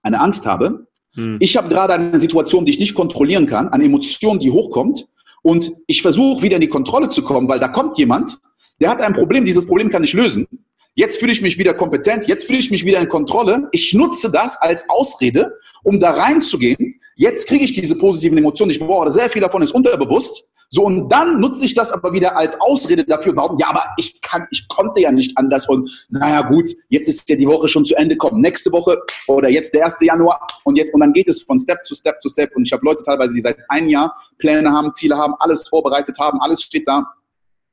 [0.04, 0.88] eine Angst habe.
[1.16, 1.38] Mhm.
[1.40, 5.08] Ich habe gerade eine Situation, die ich nicht kontrollieren kann, eine Emotion, die hochkommt.
[5.44, 8.38] Und ich versuche wieder in die Kontrolle zu kommen, weil da kommt jemand,
[8.80, 10.48] der hat ein Problem, dieses Problem kann ich lösen.
[10.94, 13.70] Jetzt fühle ich mich wieder kompetent, jetzt fühle ich mich wieder in Kontrolle.
[13.72, 17.00] Ich nutze das als Ausrede, um da reinzugehen.
[17.16, 18.72] Jetzt kriege ich diese positiven Emotionen.
[18.72, 20.50] Ich brauche sehr viel davon ist unterbewusst.
[20.74, 24.22] So, und dann nutze ich das aber wieder als Ausrede dafür, warum, ja, aber ich
[24.22, 27.84] kann, ich konnte ja nicht anders und naja, gut, jetzt ist ja die Woche schon
[27.84, 29.98] zu Ende, kommt nächste Woche oder jetzt der 1.
[30.00, 32.72] Januar und jetzt, und dann geht es von Step zu Step zu Step und ich
[32.72, 36.64] habe Leute teilweise, die seit einem Jahr Pläne haben, Ziele haben, alles vorbereitet haben, alles
[36.64, 37.06] steht da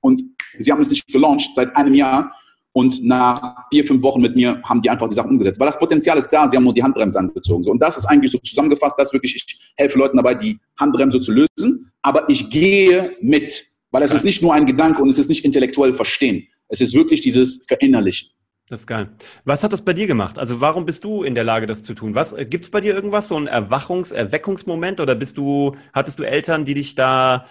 [0.00, 0.20] und
[0.58, 2.32] sie haben es nicht gelauncht seit einem Jahr
[2.72, 5.58] und nach vier, fünf Wochen mit mir haben die einfach die Sachen umgesetzt.
[5.58, 7.64] Weil das Potenzial ist da, sie haben nur die Handbremse angezogen.
[7.64, 7.72] So.
[7.72, 11.32] Und das ist eigentlich so zusammengefasst, dass wirklich, ich helfe Leuten dabei, die Handbremse zu
[11.32, 13.66] lösen, aber ich gehe mit.
[13.90, 16.46] Weil es ist nicht nur ein Gedanke und es ist nicht intellektuell verstehen.
[16.68, 18.30] Es ist wirklich dieses Verinnerlichen.
[18.68, 19.10] Das ist geil.
[19.44, 20.38] Was hat das bei dir gemacht?
[20.38, 22.14] Also warum bist du in der Lage, das zu tun?
[22.14, 26.24] Was gibt es bei dir irgendwas, so ein Erwachungs-, Erweckungsmoment oder bist du, hattest du
[26.24, 27.46] Eltern, die dich da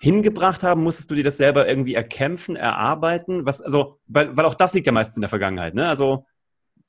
[0.00, 0.84] hingebracht haben?
[0.84, 3.44] Musstest du dir das selber irgendwie erkämpfen, erarbeiten?
[3.46, 5.88] Was, also, weil, weil auch das liegt ja meistens in der Vergangenheit, ne?
[5.88, 6.24] Also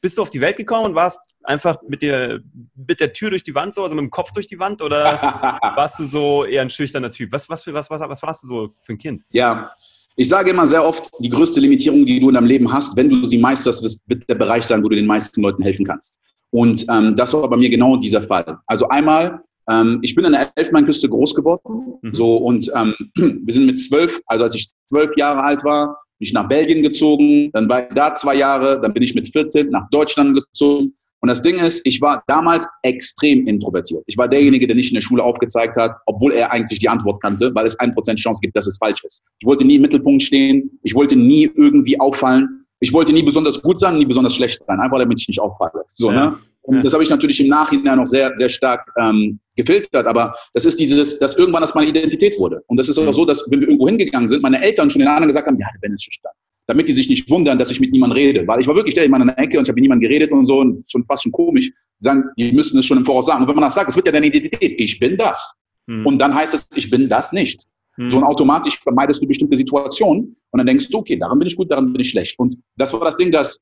[0.06, 2.39] bist du auf die Welt gekommen und warst einfach mit der,
[2.76, 5.04] mit der Tür durch die Wand so, also mit dem Kopf durch die Wand oder
[5.76, 7.32] warst du so eher ein schüchterner Typ?
[7.32, 9.24] Was, was, was, was, was warst du so für ein Kind?
[9.32, 9.72] Ja,
[10.15, 13.10] ich sage immer sehr oft, die größte Limitierung, die du in deinem Leben hast, wenn
[13.10, 16.20] du sie meisterst, wird der Bereich sein, wo du den meisten Leuten helfen kannst.
[16.52, 18.60] Und ähm, das war bei mir genau dieser Fall.
[18.68, 22.13] Also einmal, ähm, ich bin an der Elfmeinküste groß geworden, mhm.
[22.13, 26.28] so und ähm, wir sind mit zwölf, also als ich zwölf Jahre alt war, bin
[26.28, 29.69] ich nach Belgien gezogen, dann war ich da zwei Jahre, dann bin ich mit 14
[29.69, 30.93] nach Deutschland gezogen
[31.25, 34.04] und das Ding ist, ich war damals extrem introvertiert.
[34.06, 37.19] Ich war derjenige, der nicht in der Schule aufgezeigt hat, obwohl er eigentlich die Antwort
[37.19, 39.23] kannte, weil es ein Prozent Chance gibt, dass es falsch ist.
[39.39, 40.69] Ich wollte nie im Mittelpunkt stehen.
[40.84, 42.67] Ich wollte nie irgendwie auffallen.
[42.80, 45.86] Ich wollte nie besonders gut sein, nie besonders schlecht sein, einfach damit ich nicht auffalle.
[45.93, 46.30] So, ja.
[46.30, 46.38] ne?
[46.67, 50.08] Und das habe ich natürlich im Nachhinein noch sehr, sehr stark ähm, gefiltert.
[50.08, 52.62] Aber das ist dieses, dass irgendwann das meine Identität wurde.
[52.67, 55.08] Und das ist auch so, dass wenn wir irgendwo hingegangen sind, meine Eltern schon den
[55.08, 56.34] anderen gesagt haben, ja, der Ben ist schüchtern
[56.67, 58.47] damit die sich nicht wundern, dass ich mit niemandem rede.
[58.47, 60.45] Weil ich war wirklich der in meiner Ecke und ich habe mit niemandem geredet und
[60.45, 61.71] so und schon fast schon komisch.
[61.99, 63.43] Sagen, die müssen es schon im Voraus sagen.
[63.43, 64.80] Und wenn man das sagt, es wird ja deine Identität.
[64.80, 65.56] Ich bin das.
[65.88, 66.06] Hm.
[66.06, 67.63] Und dann heißt es, ich bin das nicht.
[67.95, 68.12] Hm.
[68.12, 71.56] So und automatisch vermeidest du bestimmte Situationen und dann denkst du, okay, daran bin ich
[71.56, 72.38] gut, daran bin ich schlecht.
[72.39, 73.60] Und das war das Ding, dass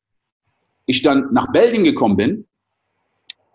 [0.86, 2.46] ich dann nach Belgien gekommen bin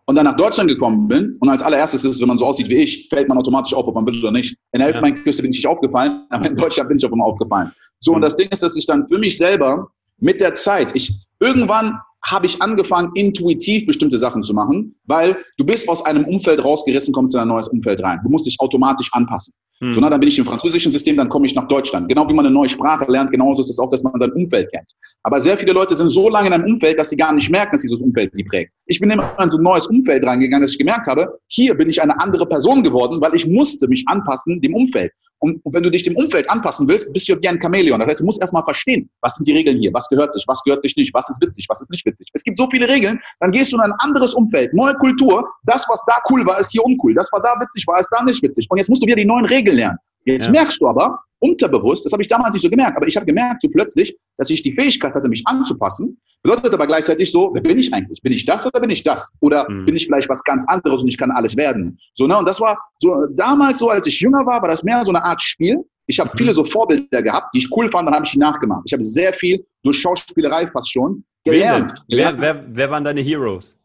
[0.08, 2.76] und dann nach Deutschland gekommen bin und als allererstes ist, wenn man so aussieht wie
[2.76, 4.56] ich, fällt man automatisch auf, ob man will oder nicht.
[4.72, 7.70] In der Elfenbeinküste bin ich nicht aufgefallen, aber in Deutschland bin ich auch immer aufgefallen.
[8.00, 8.22] So, und mhm.
[8.22, 12.46] das Ding ist, dass ich dann für mich selber mit der Zeit, ich irgendwann habe
[12.46, 17.34] ich angefangen, intuitiv bestimmte Sachen zu machen, weil du bist aus einem Umfeld rausgerissen, kommst
[17.34, 18.20] in ein neues Umfeld rein.
[18.22, 19.54] Du musst dich automatisch anpassen.
[19.80, 19.94] Hm.
[19.94, 22.08] So, na, dann bin ich im französischen System, dann komme ich nach Deutschland.
[22.08, 24.70] Genau wie man eine neue Sprache lernt, genauso ist es auch, dass man sein Umfeld
[24.72, 24.90] kennt.
[25.22, 27.72] Aber sehr viele Leute sind so lange in einem Umfeld, dass sie gar nicht merken,
[27.72, 28.72] dass dieses Umfeld sie prägt.
[28.86, 31.88] Ich bin immer in so ein neues Umfeld reingegangen, dass ich gemerkt habe, hier bin
[31.88, 35.12] ich eine andere Person geworden, weil ich musste mich anpassen dem Umfeld.
[35.40, 38.00] Und, und wenn du dich dem Umfeld anpassen willst, bist du wie ein Chamäleon.
[38.00, 40.62] Das heißt, du musst erstmal verstehen, was sind die Regeln hier, was gehört sich, was
[40.64, 42.28] gehört sich nicht, was ist witzig, was ist nicht witzig.
[42.32, 45.48] Es gibt so viele Regeln, dann gehst du in ein anderes Umfeld, neue Kultur.
[45.64, 47.14] Das, was da cool war, ist hier uncool.
[47.14, 48.66] Das, was da witzig war, ist da nicht witzig.
[48.68, 49.98] Und jetzt musst du wieder die neuen Regeln lernen.
[50.24, 50.52] Jetzt ja.
[50.52, 53.62] merkst du aber, unterbewusst, das habe ich damals nicht so gemerkt, aber ich habe gemerkt
[53.62, 56.18] so plötzlich, dass ich die Fähigkeit hatte, mich anzupassen.
[56.42, 58.20] Bedeutet aber gleichzeitig so, wer bin ich eigentlich?
[58.22, 59.30] Bin ich das oder bin ich das?
[59.40, 59.86] Oder mhm.
[59.86, 61.98] bin ich vielleicht was ganz anderes und ich kann alles werden?
[62.14, 62.38] So, ne?
[62.38, 65.22] Und das war so, damals so, als ich jünger war, war das mehr so eine
[65.22, 65.84] Art Spiel.
[66.06, 66.38] Ich habe mhm.
[66.38, 68.82] viele so Vorbilder gehabt, die ich cool fand, dann habe ich die nachgemacht.
[68.86, 71.92] Ich habe sehr viel durch Schauspielerei fast schon gelernt.
[72.08, 73.78] Wer, wer, wer waren deine Heroes?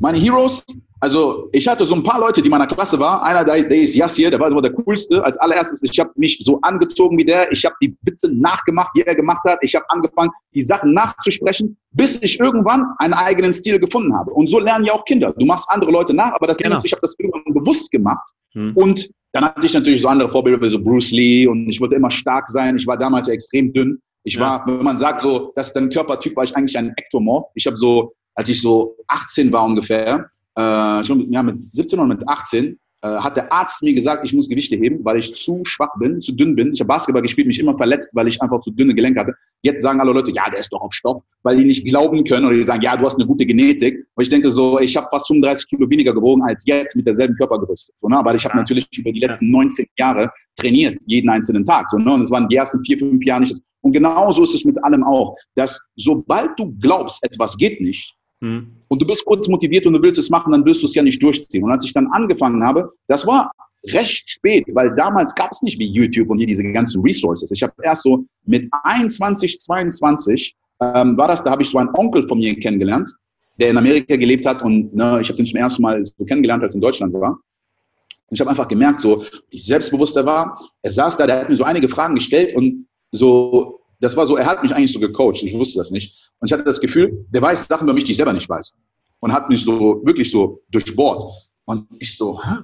[0.00, 0.66] Meine Heroes,
[1.04, 3.20] also ich hatte so ein paar Leute, die in meiner Klasse waren.
[3.20, 5.22] Einer, der, der ist Yassir, der war immer der coolste.
[5.22, 7.52] Als allererstes, ich habe mich so angezogen wie der.
[7.52, 9.58] Ich habe die Witze nachgemacht, die er gemacht hat.
[9.60, 14.30] Ich habe angefangen, die Sachen nachzusprechen, bis ich irgendwann einen eigenen Stil gefunden habe.
[14.30, 15.34] Und so lernen ja auch Kinder.
[15.38, 16.74] Du machst andere Leute nach, aber das genau.
[16.78, 18.26] Ist, ich habe das irgendwann bewusst gemacht.
[18.52, 18.72] Hm.
[18.74, 21.96] Und dann hatte ich natürlich so andere Vorbilder wie so Bruce Lee und ich wollte
[21.96, 22.76] immer stark sein.
[22.76, 23.98] Ich war damals ja extrem dünn.
[24.22, 27.50] Ich war, wenn man sagt so, das ist dein Körpertyp, war ich eigentlich ein Ektomorph.
[27.56, 31.98] Ich habe so, als ich so 18 war ungefähr, äh, ich glaube, ja, mit 17
[31.98, 35.34] oder mit 18, äh, hat der Arzt mir gesagt, ich muss Gewichte heben, weil ich
[35.34, 36.72] zu schwach bin, zu dünn bin.
[36.72, 39.34] Ich habe Basketball gespielt, mich immer verletzt, weil ich einfach zu dünne Gelenke hatte.
[39.60, 42.46] Jetzt sagen alle Leute, ja, der ist doch auf Stoff, weil die nicht glauben können
[42.46, 44.06] oder die sagen, ja, du hast eine gute Genetik.
[44.14, 47.36] Aber ich denke so, ich habe fast 35 Kilo weniger gewogen als jetzt mit derselben
[47.36, 47.92] Körpergröße.
[48.00, 48.16] So, ne?
[48.16, 51.90] Aber ich habe natürlich über die letzten 19 Jahre trainiert, jeden einzelnen Tag.
[51.90, 52.10] So, ne?
[52.10, 53.60] Und es waren die ersten vier, fünf Jahre nicht.
[53.82, 58.66] Und genauso ist es mit allem auch, dass sobald du glaubst, etwas geht nicht, hm.
[58.88, 61.02] Und du bist kurz motiviert und du willst es machen, dann wirst du es ja
[61.02, 61.64] nicht durchziehen.
[61.64, 63.50] Und als ich dann angefangen habe, das war
[63.86, 67.50] recht spät, weil damals gab es nicht wie YouTube und hier diese ganzen Resources.
[67.50, 71.88] Ich habe erst so mit 21, 22 ähm, war das, da habe ich so einen
[71.94, 73.10] Onkel von mir kennengelernt,
[73.58, 76.62] der in Amerika gelebt hat und ne, ich habe den zum ersten Mal so kennengelernt,
[76.62, 77.30] als in Deutschland war.
[77.30, 80.58] Und ich habe einfach gemerkt, so, ich selbstbewusster war.
[80.82, 84.36] Er saß da, der hat mir so einige Fragen gestellt und so das war so,
[84.36, 86.30] er hat mich eigentlich so gecoacht, ich wusste das nicht.
[86.38, 88.74] Und ich hatte das Gefühl, der weiß Sachen über mich, die ich selber nicht weiß.
[89.20, 91.24] Und hat mich so wirklich so durchbohrt.
[91.64, 92.56] Und ich so, Hä?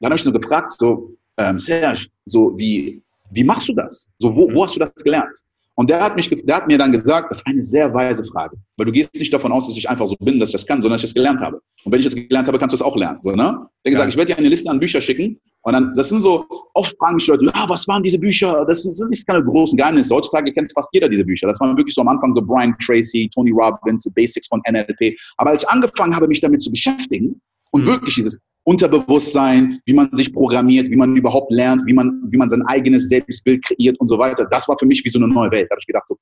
[0.00, 4.08] dann habe ich so gefragt, so, ähm, Serge, so wie, wie machst du das?
[4.18, 5.36] So, wo, wo hast du das gelernt?
[5.74, 8.56] Und der hat, mich, der hat mir dann gesagt, das ist eine sehr weise Frage.
[8.76, 10.82] Weil du gehst nicht davon aus, dass ich einfach so bin, dass ich das kann,
[10.82, 11.60] sondern dass ich das gelernt habe.
[11.84, 13.18] Und wenn ich das gelernt habe, kannst du es auch lernen.
[13.22, 13.36] So, ne?
[13.36, 13.90] Der hat ja.
[13.90, 15.40] gesagt, ich werde dir eine Liste an Büchern schicken.
[15.62, 18.64] Und dann, das sind so, oft fragen mich Leute, ja, was waren diese Bücher?
[18.66, 20.14] Das sind nicht keine großen Geheimnisse.
[20.14, 21.46] Heutzutage kennt fast jeder diese Bücher.
[21.46, 25.18] Das waren wirklich so am Anfang so Brian Tracy, Tony Robbins, The Basics von NLP.
[25.36, 27.40] Aber als ich angefangen habe, mich damit zu beschäftigen
[27.72, 27.88] und mhm.
[27.88, 32.48] wirklich dieses Unterbewusstsein, wie man sich programmiert, wie man überhaupt lernt, wie man, wie man
[32.48, 34.46] sein eigenes Selbstbild kreiert und so weiter.
[34.50, 35.68] Das war für mich wie so eine neue Welt.
[35.70, 36.18] Da habe ich gedacht, so,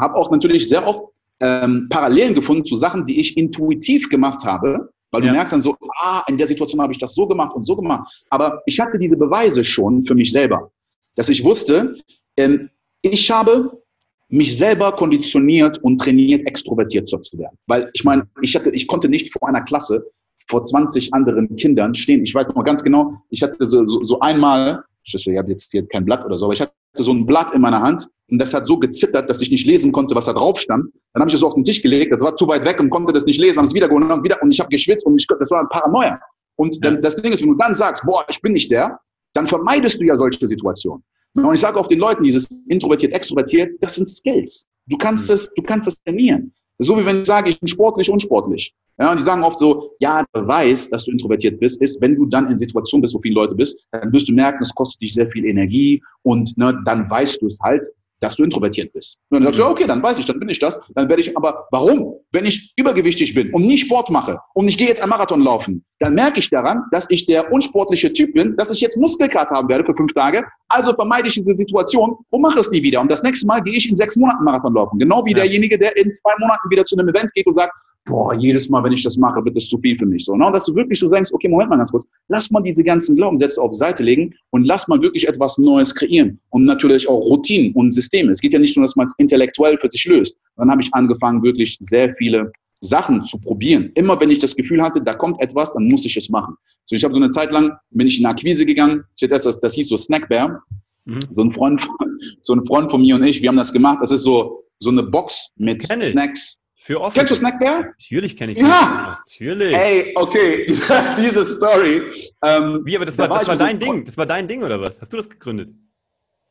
[0.00, 1.02] habe auch natürlich sehr oft
[1.40, 5.30] ähm, Parallelen gefunden zu Sachen, die ich intuitiv gemacht habe, weil ja.
[5.30, 7.76] du merkst dann so, ah, in der Situation habe ich das so gemacht und so
[7.76, 8.24] gemacht.
[8.30, 10.70] Aber ich hatte diese Beweise schon für mich selber,
[11.14, 11.96] dass ich wusste,
[12.36, 12.70] ähm,
[13.02, 13.82] ich habe
[14.28, 17.56] mich selber konditioniert und trainiert, extrovertiert zu werden.
[17.66, 20.04] Weil ich meine, ich hatte, ich konnte nicht vor einer Klasse
[20.48, 22.22] vor 20 anderen Kindern stehen.
[22.24, 24.82] Ich weiß noch ganz genau, ich hatte so, so, so einmal,
[25.14, 27.60] ich habe jetzt hier kein Blatt oder so, aber ich hatte so ein Blatt in
[27.60, 30.58] meiner Hand und das hat so gezittert, dass ich nicht lesen konnte, was da drauf
[30.58, 30.84] stand.
[31.12, 32.90] Dann habe ich es so auf den Tisch gelegt, das war zu weit weg und
[32.90, 35.18] konnte das nicht lesen, habe es wieder geholt und wieder und ich habe geschwitzt und
[35.18, 36.20] ich, das war ein Paranoia.
[36.56, 38.98] Und dann, das Ding ist, wenn du dann sagst, boah, ich bin nicht der,
[39.32, 41.04] dann vermeidest du ja solche Situationen.
[41.34, 44.68] Und ich sage auch den Leuten, dieses introvertiert, extrovertiert, das sind Skills.
[44.86, 46.52] Du kannst es, du kannst es trainieren.
[46.78, 48.74] So wie wenn ich sage, ich bin sportlich, unsportlich.
[48.98, 52.16] Ja, und die sagen oft so, ja, der Beweis, dass du introvertiert bist, ist, wenn
[52.16, 55.02] du dann in Situationen bist, wo viele Leute bist, dann wirst du merken, es kostet
[55.02, 57.86] dich sehr viel Energie und ne, dann weißt du es halt
[58.20, 59.18] dass du introvertiert bist.
[59.30, 60.78] Und dann sagst du, okay, dann weiß ich, dann bin ich das.
[60.94, 62.14] Dann werde ich, aber warum?
[62.32, 65.84] Wenn ich übergewichtig bin und nie Sport mache und ich gehe jetzt einen Marathon laufen,
[66.00, 69.68] dann merke ich daran, dass ich der unsportliche Typ bin, dass ich jetzt Muskelkater haben
[69.68, 70.44] werde für fünf Tage.
[70.68, 73.00] Also vermeide ich diese Situation und mache es nie wieder.
[73.00, 74.98] Und das nächste Mal gehe ich in sechs Monaten Marathon laufen.
[74.98, 75.38] Genau wie ja.
[75.38, 77.72] derjenige, der in zwei Monaten wieder zu einem Event geht und sagt,
[78.08, 80.24] boah, jedes Mal, wenn ich das mache, wird das zu viel für mich.
[80.24, 80.46] So, ne?
[80.46, 83.14] Und dass du wirklich so sagst, okay, Moment mal ganz kurz, lass mal diese ganzen
[83.16, 86.40] Glaubenssätze auf Seite legen und lass mal wirklich etwas Neues kreieren.
[86.50, 88.32] Und natürlich auch Routinen und Systeme.
[88.32, 90.38] Es geht ja nicht nur, dass man es intellektuell für sich löst.
[90.56, 93.90] Dann habe ich angefangen, wirklich sehr viele Sachen zu probieren.
[93.94, 96.54] Immer wenn ich das Gefühl hatte, da kommt etwas, dann muss ich es machen.
[96.86, 99.46] So, ich habe so eine Zeit lang, bin ich in Akquise gegangen, ich hatte erst
[99.46, 100.62] das, das hieß so Snackbear.
[101.04, 101.20] Mhm.
[101.32, 101.86] So ein Freund,
[102.42, 103.98] so ein Freund von mir und ich, wir haben das gemacht.
[104.00, 106.58] Das ist so, so eine Box mit Snacks.
[106.88, 107.18] Für Office.
[107.18, 107.82] Kennst du Snackbear?
[107.82, 109.76] Natürlich kenne ich Ja, natürlich.
[109.76, 110.64] Hey, okay,
[111.18, 112.00] diese Story.
[112.42, 114.06] Ähm, Wie, aber das war, da war, das war dein so Ding.
[114.06, 114.98] Das war dein Ding oder was?
[114.98, 115.68] Hast du das gegründet?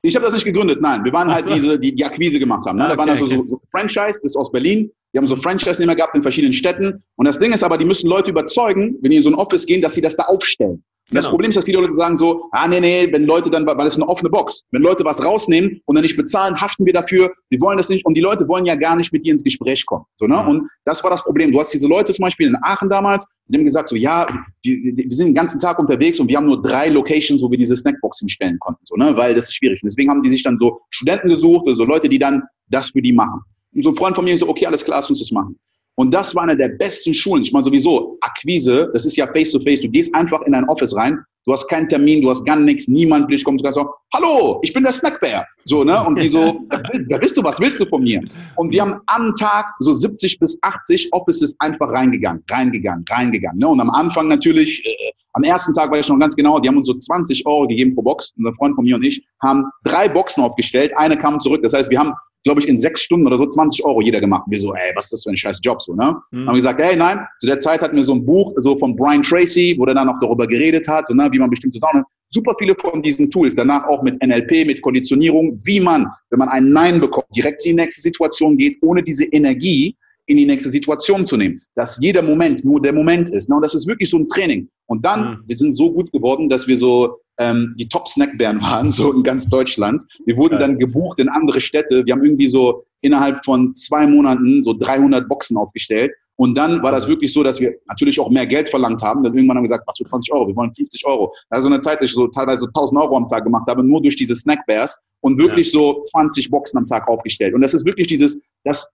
[0.03, 1.03] Ich habe das nicht gegründet, nein.
[1.03, 1.55] Wir waren halt so.
[1.55, 2.77] diese, die die Akquise gemacht haben.
[2.77, 2.85] Ne?
[2.85, 3.35] Ah, da waren also okay.
[3.35, 4.91] so, so Franchise, das ist aus Berlin.
[5.11, 7.03] Die haben so Franchise-Nehmer gehabt in verschiedenen Städten.
[7.15, 9.65] Und das Ding ist aber, die müssen Leute überzeugen, wenn die in so ein Office
[9.65, 10.83] gehen, dass sie das da aufstellen.
[11.09, 11.21] Genau.
[11.21, 13.87] Das Problem ist, dass viele Leute sagen so, ah nee, nee, wenn Leute dann, weil
[13.87, 17.33] es eine offene Box, wenn Leute was rausnehmen und dann nicht bezahlen, haften wir dafür,
[17.49, 19.85] wir wollen das nicht und die Leute wollen ja gar nicht mit dir ins Gespräch
[19.85, 20.03] kommen.
[20.17, 20.41] So, ne?
[20.41, 20.49] Mhm.
[20.49, 21.53] Und das war das Problem.
[21.53, 24.27] Du hast diese Leute zum Beispiel in Aachen damals, die haben gesagt so, ja,
[24.63, 27.57] wir, wir sind den ganzen Tag unterwegs und wir haben nur drei Locations, wo wir
[27.57, 29.15] diese Snackbox hinstellen konnten, so, ne?
[29.15, 29.81] weil das ist schwierig.
[29.81, 33.01] Und deswegen haben die sich dann so Studenten gesucht, also Leute, die dann das für
[33.01, 33.39] die machen.
[33.73, 35.57] Und so ein Freund von mir so, okay, alles klar, lass uns das machen.
[35.99, 37.41] Und das war eine der besten Schulen.
[37.41, 39.79] Ich meine sowieso, Akquise, das ist ja face-to-face.
[39.79, 39.81] -face.
[39.81, 42.87] Du gehst einfach in ein Office rein, du hast keinen Termin, du hast gar nichts,
[42.87, 45.43] niemand will kommt, du kannst sagen, hallo, ich bin der Snackbär.
[45.65, 45.99] So, ne?
[46.05, 46.61] Und die so,
[47.07, 48.21] wer bist du, was willst du von mir?
[48.57, 53.57] Und wir haben am Tag so 70 bis 80 Offices einfach reingegangen, reingegangen, reingegangen.
[53.57, 53.67] Ne?
[53.67, 56.77] Und am Anfang natürlich, äh, am ersten Tag weiß ich noch ganz genau, die haben
[56.77, 58.33] uns so 20 Euro gegeben pro Box.
[58.37, 61.63] Unser Freund von mir und ich haben drei Boxen aufgestellt, eine kam zurück.
[61.63, 62.13] Das heißt, wir haben
[62.47, 64.43] glaube ich, in sechs Stunden oder so 20 Euro jeder gemacht.
[64.47, 66.15] wir so, ey, was ist das für ein scheiß Job, so, ne?
[66.31, 66.47] Mhm.
[66.47, 69.21] Haben gesagt, ey, nein, zu der Zeit hatten wir so ein Buch, so von Brian
[69.21, 72.53] Tracy, wo der dann noch darüber geredet hat, so, ne, wie man bestimmte Sachen, super
[72.57, 76.69] viele von diesen Tools, danach auch mit NLP, mit Konditionierung, wie man, wenn man ein
[76.69, 79.95] Nein bekommt, direkt in die nächste Situation geht, ohne diese Energie
[80.27, 81.59] in die nächste Situation zu nehmen.
[81.75, 83.49] Dass jeder Moment nur der Moment ist.
[83.49, 83.55] Ne?
[83.55, 84.69] Und das ist wirklich so ein Training.
[84.85, 85.43] Und dann, mhm.
[85.47, 89.47] wir sind so gut geworden, dass wir so ähm, die Top-Snackbären waren, so in ganz
[89.47, 90.03] Deutschland.
[90.25, 92.05] Wir wurden dann gebucht in andere Städte.
[92.05, 96.11] Wir haben irgendwie so innerhalb von zwei Monaten so 300 Boxen aufgestellt.
[96.39, 99.23] Und dann war das wirklich so, dass wir natürlich auch mehr Geld verlangt haben.
[99.23, 100.47] Dann irgendwann haben wir gesagt, was für 20 Euro?
[100.47, 101.33] Wir wollen 50 Euro.
[101.49, 104.15] Also eine Zeit, dass ich so teilweise 1000 Euro am Tag gemacht habe, nur durch
[104.15, 105.79] diese Snackbears und wirklich ja.
[105.79, 107.55] so 20 Boxen am Tag aufgestellt.
[107.55, 108.87] Und das ist wirklich dieses, das,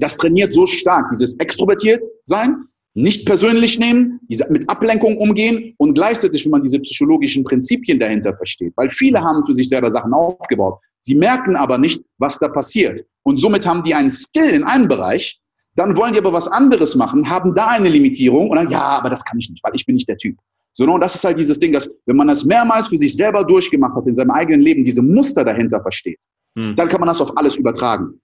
[0.00, 6.44] das trainiert so stark, dieses extrovertiert sein, nicht persönlich nehmen, mit Ablenkung umgehen und gleichzeitig,
[6.44, 8.72] wenn man diese psychologischen Prinzipien dahinter versteht.
[8.76, 10.78] Weil viele haben für sich selber Sachen aufgebaut.
[11.00, 13.04] Sie merken aber nicht, was da passiert.
[13.22, 15.38] Und somit haben die einen Skill in einem Bereich,
[15.76, 19.08] dann wollen die aber was anderes machen, haben da eine Limitierung und dann, ja, aber
[19.08, 20.36] das kann ich nicht, weil ich bin nicht der Typ.
[20.72, 23.16] So, ne, und das ist halt dieses Ding, dass wenn man das mehrmals für sich
[23.16, 26.20] selber durchgemacht hat in seinem eigenen Leben, diese Muster dahinter versteht,
[26.56, 26.74] hm.
[26.76, 28.20] dann kann man das auf alles übertragen.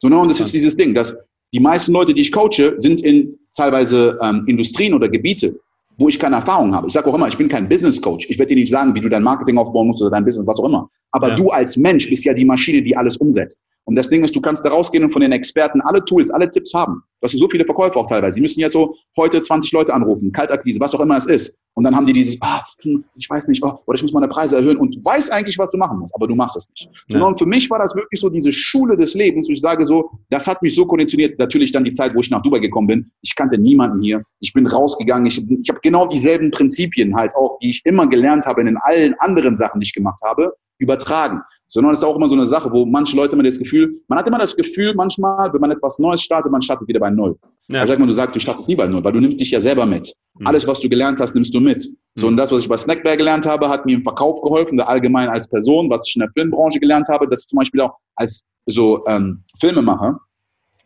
[0.00, 1.16] So, ne, und das ist dieses Ding, dass
[1.52, 5.58] die meisten Leute, die ich coache, sind in teilweise ähm, Industrien oder Gebiete,
[5.98, 6.86] wo ich keine Erfahrung habe.
[6.86, 8.26] Ich sage auch immer, ich bin kein Business Coach.
[8.30, 10.58] Ich werde dir nicht sagen, wie du dein Marketing aufbauen musst oder dein Business, was
[10.58, 10.88] auch immer.
[11.12, 11.34] Aber ja.
[11.34, 13.62] du als Mensch bist ja die Maschine, die alles umsetzt.
[13.84, 16.50] Und das Ding ist, du kannst da rausgehen und von den Experten alle Tools, alle
[16.50, 17.02] Tipps haben.
[17.20, 18.36] Das sind so viele Verkäufer auch teilweise.
[18.36, 21.56] Die müssen jetzt so heute 20 Leute anrufen, Kaltakquise, was auch immer es ist.
[21.74, 24.28] Und dann haben die dieses, ah, hm, ich weiß nicht, oh, oder ich muss meine
[24.28, 26.88] Preise erhöhen und du weißt eigentlich, was du machen musst, aber du machst es nicht.
[27.08, 27.24] Ja.
[27.24, 30.10] Und für mich war das wirklich so diese Schule des Lebens, wo ich sage so,
[30.30, 33.10] das hat mich so konditioniert, natürlich dann die Zeit, wo ich nach Dubai gekommen bin.
[33.22, 34.22] Ich kannte niemanden hier.
[34.40, 35.26] Ich bin rausgegangen.
[35.26, 39.14] Ich, ich habe genau dieselben Prinzipien halt auch, die ich immer gelernt habe in allen
[39.20, 41.40] anderen Sachen, die ich gemacht habe, übertragen.
[41.70, 44.18] Sondern es ist auch immer so eine Sache, wo manche Leute immer das Gefühl, man
[44.18, 47.36] hat immer das Gefühl manchmal, wenn man etwas Neues startet, man startet wieder bei Null.
[47.68, 47.82] Ja.
[47.82, 49.60] Aber sag mal, du sagst, du startest nie bei Null, weil du nimmst dich ja
[49.60, 50.12] selber mit.
[50.36, 50.48] Mhm.
[50.48, 51.88] Alles, was du gelernt hast, nimmst du mit.
[52.16, 52.38] So, und mhm.
[52.38, 55.88] das, was ich bei Snackbear gelernt habe, hat mir im Verkauf geholfen, allgemein als Person,
[55.88, 59.44] was ich in der Filmbranche gelernt habe, das ist zum Beispiel auch als so ähm,
[59.60, 60.18] Filmemacher,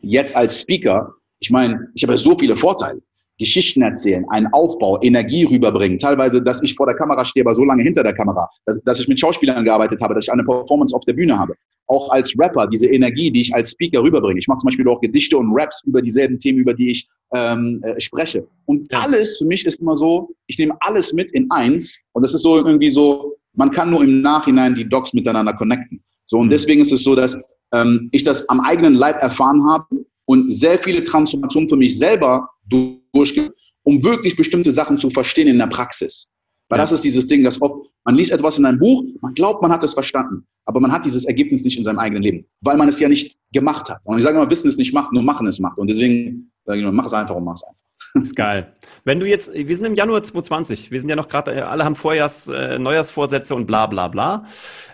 [0.01, 3.01] jetzt als Speaker, ich meine, ich habe ja so viele Vorteile.
[3.39, 5.99] Geschichten erzählen, einen Aufbau, Energie rüberbringen.
[5.99, 9.01] Teilweise, dass ich vor der Kamera stehe, aber so lange hinter der Kamera, dass, dass
[9.01, 11.55] ich mit Schauspielern gearbeitet habe, dass ich eine Performance auf der Bühne habe.
[11.87, 14.39] Auch als Rapper, diese Energie, die ich als Speaker rüberbringe.
[14.39, 17.83] Ich mache zum Beispiel auch Gedichte und Raps über dieselben Themen, über die ich ähm,
[17.83, 18.47] äh, spreche.
[18.67, 19.01] Und ja.
[19.01, 22.43] alles für mich ist immer so, ich nehme alles mit in eins und das ist
[22.43, 26.03] so irgendwie so, man kann nur im Nachhinein die Docs miteinander connecten.
[26.27, 26.51] So und mhm.
[26.51, 27.39] deswegen ist es so, dass
[27.73, 32.49] ähm, ich das am eigenen Leib erfahren habe und sehr viele Transformationen für mich selber
[32.67, 33.51] durchgehen,
[33.83, 36.31] um wirklich bestimmte Sachen zu verstehen in der Praxis.
[36.69, 36.85] Weil ja.
[36.85, 39.71] das ist dieses Ding, dass ob man liest etwas in einem Buch, man glaubt, man
[39.71, 42.89] hat es verstanden, aber man hat dieses Ergebnis nicht in seinem eigenen Leben, weil man
[42.89, 44.01] es ja nicht gemacht hat.
[44.05, 45.79] Und ich sage immer, Wissen es nicht macht, nur Machen es macht.
[45.79, 47.84] Und deswegen sage ich immer, mach es einfach und mach es einfach.
[48.15, 48.73] Das ist geil.
[49.05, 51.85] Wenn du jetzt, wir sind im Januar 2020, wir sind ja noch gerade, äh, alle
[51.85, 54.47] haben Vorjahrs, äh, Neujahrsvorsätze und bla bla bla.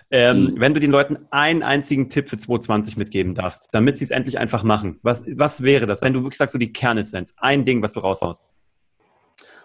[0.09, 0.53] Ähm, mhm.
[0.57, 4.39] Wenn du den Leuten einen einzigen Tipp für 2020 mitgeben darfst, damit sie es endlich
[4.39, 7.81] einfach machen, was, was wäre das, wenn du wirklich sagst, so die Kernessenz, ein Ding,
[7.83, 8.43] was du raushaust?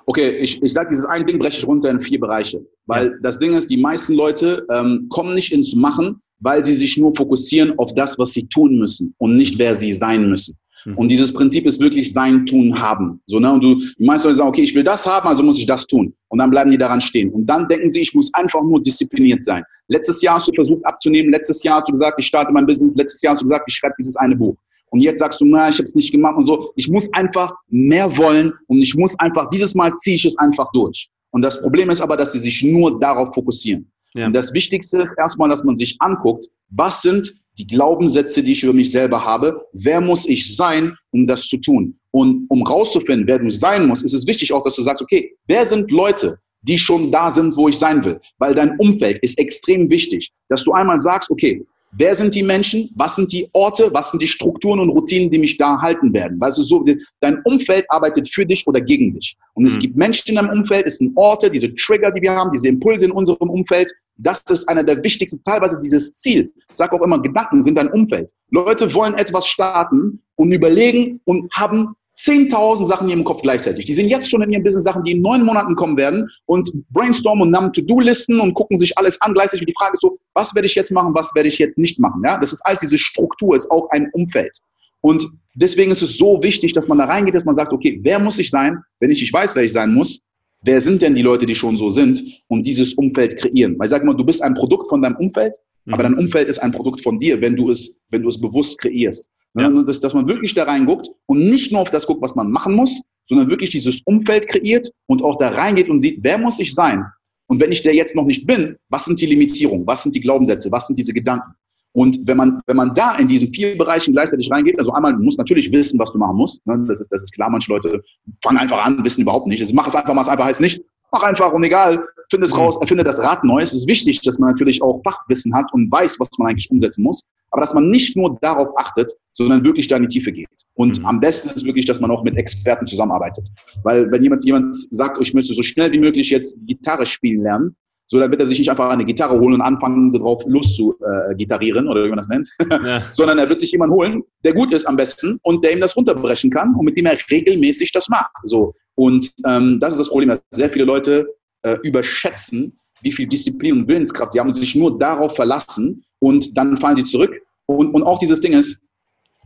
[0.05, 2.65] Okay, ich, ich sage, dieses ein Ding breche ich runter in vier Bereiche.
[2.85, 3.13] Weil ja.
[3.23, 7.15] das Ding ist, die meisten Leute ähm, kommen nicht ins Machen, weil sie sich nur
[7.17, 10.57] fokussieren auf das, was sie tun müssen und nicht, wer sie sein müssen.
[10.87, 10.97] Mhm.
[10.97, 13.21] Und dieses Prinzip ist wirklich sein, tun, haben.
[13.27, 13.53] So, ne?
[13.53, 15.87] Und du, die meisten Leute sagen, okay, ich will das haben, also muss ich das
[15.87, 16.15] tun.
[16.29, 17.31] Und dann bleiben die daran stehen.
[17.31, 19.65] Und dann denken sie, ich muss einfach nur diszipliniert sein.
[19.89, 22.95] Letztes Jahr hast du versucht abzunehmen, letztes Jahr hast du gesagt, ich starte mein Business,
[22.95, 24.57] letztes Jahr hast du gesagt, ich schreibe dieses eine Buch.
[24.91, 26.73] Und jetzt sagst du, na, ich habe es nicht gemacht und so.
[26.77, 30.71] Ich muss einfach mehr wollen und ich muss einfach, dieses Mal ziehe ich es einfach
[30.73, 31.09] durch.
[31.31, 33.91] Und das Problem ist aber, dass sie sich nur darauf fokussieren.
[34.15, 34.27] Ja.
[34.27, 38.63] Und das Wichtigste ist erstmal, dass man sich anguckt, was sind die Glaubenssätze, die ich
[38.63, 41.99] über mich selber habe, wer muss ich sein, um das zu tun.
[42.11, 45.33] Und um rauszufinden, wer du sein musst, ist es wichtig auch, dass du sagst, okay,
[45.47, 48.21] wer sind Leute, die schon da sind, wo ich sein will?
[48.39, 51.65] Weil dein Umfeld ist extrem wichtig, dass du einmal sagst, okay,
[51.99, 52.91] Wer sind die Menschen?
[52.97, 53.89] Was sind die Orte?
[53.93, 56.39] Was sind die Strukturen und Routinen, die mich da halten werden?
[56.41, 56.85] Weißt du, so,
[57.21, 59.37] dein Umfeld arbeitet für dich oder gegen dich.
[59.55, 59.69] Und mhm.
[59.69, 62.69] es gibt Menschen in deinem Umfeld, es sind Orte, diese Trigger, die wir haben, diese
[62.69, 63.91] Impulse in unserem Umfeld.
[64.19, 66.53] Das ist einer der wichtigsten, teilweise dieses Ziel.
[66.71, 68.33] Ich sage auch immer, Gedanken sind dein Umfeld.
[68.51, 73.85] Leute wollen etwas starten und überlegen und haben 10.000 Sachen in ihrem Kopf gleichzeitig.
[73.85, 76.73] Die sind jetzt schon in ihrem Business Sachen, die in neun Monaten kommen werden und
[76.91, 79.35] brainstormen und haben To-Do-Listen und gucken sich alles an.
[79.35, 81.99] Gleichzeitig die Frage ist so, was werde ich jetzt machen, was werde ich jetzt nicht
[81.99, 82.23] machen?
[82.25, 84.57] Ja, das ist alles diese Struktur, ist auch ein Umfeld.
[85.03, 88.19] Und deswegen ist es so wichtig, dass man da reingeht, dass man sagt, okay, wer
[88.19, 90.21] muss ich sein, wenn ich nicht weiß, wer ich sein muss?
[90.63, 93.79] Wer sind denn die Leute, die schon so sind und dieses Umfeld kreieren?
[93.79, 95.55] Weil ich sage mal, du bist ein Produkt von deinem Umfeld,
[95.89, 96.15] aber mhm.
[96.15, 99.31] dein Umfeld ist ein Produkt von dir, wenn du es, wenn du es bewusst kreierst.
[99.55, 99.71] Ja.
[99.71, 102.75] Dass, dass man wirklich da reinguckt und nicht nur auf das guckt, was man machen
[102.75, 106.75] muss, sondern wirklich dieses Umfeld kreiert und auch da reingeht und sieht, wer muss ich
[106.75, 107.05] sein?
[107.49, 109.87] Und wenn ich der jetzt noch nicht bin, was sind die Limitierungen?
[109.87, 110.71] Was sind die Glaubenssätze?
[110.73, 111.53] Was sind diese Gedanken?
[111.97, 115.23] Und wenn man, wenn man da in diesen vier Bereichen gleichzeitig reingeht, also einmal, du
[115.23, 116.65] musst natürlich wissen, was du machen musst.
[116.67, 116.85] Ne?
[116.87, 118.03] Das, ist, das ist klar, manche Leute
[118.43, 119.61] fangen einfach an, wissen überhaupt nicht.
[119.61, 122.53] Also mach es einfach, mach es einfach heißt nicht, mach einfach und egal, finde es
[122.53, 122.61] mhm.
[122.61, 123.63] raus, erfinde das Rad neu.
[123.63, 127.03] Es ist wichtig, dass man natürlich auch Fachwissen hat und weiß, was man eigentlich umsetzen
[127.03, 130.49] muss aber dass man nicht nur darauf achtet, sondern wirklich da in die Tiefe geht.
[130.75, 131.07] Und mhm.
[131.07, 133.49] am besten ist wirklich, dass man auch mit Experten zusammenarbeitet.
[133.83, 137.43] Weil wenn jemand, jemand sagt, oh, ich möchte so schnell wie möglich jetzt Gitarre spielen
[137.43, 137.77] lernen,
[138.09, 141.35] so, dann wird er sich nicht einfach eine Gitarre holen und anfangen, darauf zu äh,
[141.35, 142.49] oder wie man das nennt,
[142.85, 143.03] ja.
[143.13, 145.97] sondern er wird sich jemanden holen, der gut ist am besten und der ihm das
[145.97, 148.31] runterbrechen kann und mit dem er regelmäßig das macht.
[148.45, 148.75] So.
[148.95, 151.27] Und ähm, das ist das Problem, dass sehr viele Leute
[151.63, 156.57] äh, überschätzen, wie viel Disziplin und Willenskraft sie haben und sich nur darauf verlassen und
[156.57, 157.41] dann fallen sie zurück.
[157.67, 158.79] Und, und auch dieses Ding ist,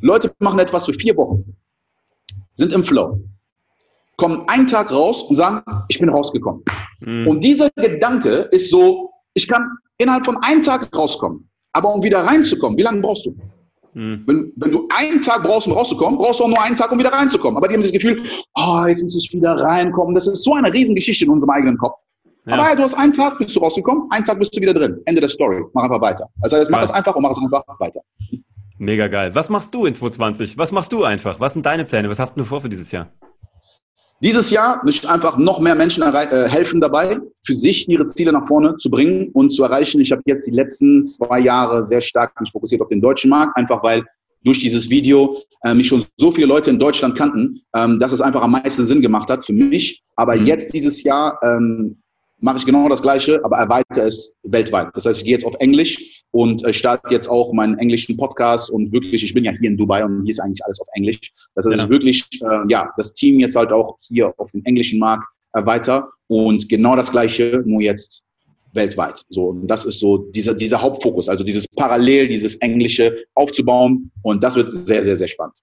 [0.00, 1.56] Leute machen etwas für vier Wochen,
[2.56, 3.20] sind im Flow,
[4.16, 6.62] kommen einen Tag raus und sagen, ich bin rausgekommen.
[7.00, 7.28] Mhm.
[7.28, 9.62] Und dieser Gedanke ist so, ich kann
[9.98, 11.48] innerhalb von einem Tag rauskommen.
[11.72, 13.36] Aber um wieder reinzukommen, wie lange brauchst du?
[13.94, 14.22] Mhm.
[14.26, 16.98] Wenn, wenn, du einen Tag brauchst, um rauszukommen, brauchst du auch nur einen Tag, um
[16.98, 17.56] wieder reinzukommen.
[17.56, 18.20] Aber die haben das Gefühl,
[18.54, 20.14] oh, jetzt muss ich wieder reinkommen.
[20.14, 22.00] Das ist so eine Riesengeschichte in unserem eigenen Kopf.
[22.46, 22.54] Ja.
[22.54, 25.00] Aber ja, du hast einen Tag, bist du rausgekommen, einen Tag bist du wieder drin.
[25.04, 25.62] Ende der Story.
[25.74, 26.28] Mach einfach weiter.
[26.42, 28.00] Also jetzt mach es einfach und mach es einfach weiter.
[28.78, 29.34] Mega geil.
[29.34, 30.56] Was machst du in 2020?
[30.56, 31.38] Was machst du einfach?
[31.38, 32.08] Was sind deine Pläne?
[32.08, 33.08] Was hast du vor für dieses Jahr?
[34.22, 38.32] Dieses Jahr möchte ich einfach noch mehr Menschen äh, helfen dabei, für sich ihre Ziele
[38.32, 39.98] nach vorne zu bringen und zu erreichen.
[39.98, 43.56] Ich habe jetzt die letzten zwei Jahre sehr stark mich fokussiert auf den deutschen Markt,
[43.56, 44.04] einfach weil
[44.44, 48.20] durch dieses Video äh, mich schon so viele Leute in Deutschland kannten, ähm, dass es
[48.20, 50.02] einfach am meisten Sinn gemacht hat für mich.
[50.16, 50.46] Aber mhm.
[50.46, 52.02] jetzt dieses Jahr ähm,
[52.40, 54.88] mache ich genau das Gleiche, aber erweitere es weltweit.
[54.94, 58.70] Das heißt, ich gehe jetzt auf Englisch und äh, starte jetzt auch meinen englischen Podcast
[58.70, 61.20] und wirklich, ich bin ja hier in Dubai und hier ist eigentlich alles auf Englisch.
[61.54, 61.90] Das heißt, genau.
[61.90, 66.68] wirklich, äh, ja, das Team jetzt halt auch hier auf dem englischen Markt erweiter und
[66.68, 68.24] genau das Gleiche, nur jetzt
[68.72, 69.22] weltweit.
[69.30, 74.42] So, und das ist so dieser, dieser Hauptfokus, also dieses Parallel, dieses Englische aufzubauen und
[74.42, 75.58] das wird sehr, sehr, sehr spannend.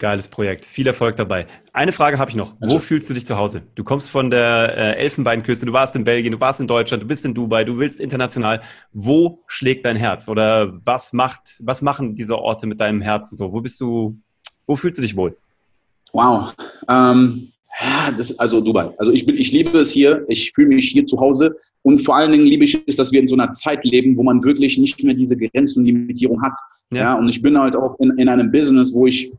[0.00, 0.64] Geiles Projekt.
[0.64, 1.46] Viel Erfolg dabei.
[1.74, 2.54] Eine Frage habe ich noch.
[2.58, 3.62] Wo fühlst du dich zu Hause?
[3.74, 7.06] Du kommst von der äh, Elfenbeinküste, du warst in Belgien, du warst in Deutschland, du
[7.06, 8.62] bist in Dubai, du willst international.
[8.92, 10.26] Wo schlägt dein Herz?
[10.26, 13.52] Oder was macht, was machen diese Orte mit deinem Herzen so?
[13.52, 14.18] Wo bist du,
[14.66, 15.36] wo fühlst du dich wohl?
[16.14, 16.54] Wow.
[16.88, 17.52] Ähm,
[18.16, 18.90] das, also Dubai.
[18.96, 20.24] Also ich, bin, ich liebe es hier.
[20.28, 21.54] Ich fühle mich hier zu Hause.
[21.82, 24.22] Und vor allen Dingen liebe ich es, dass wir in so einer Zeit leben, wo
[24.22, 26.58] man wirklich nicht mehr diese Grenzen und Limitierung hat.
[26.90, 26.98] Ja.
[26.98, 29.30] ja und ich bin halt auch in, in einem Business, wo ich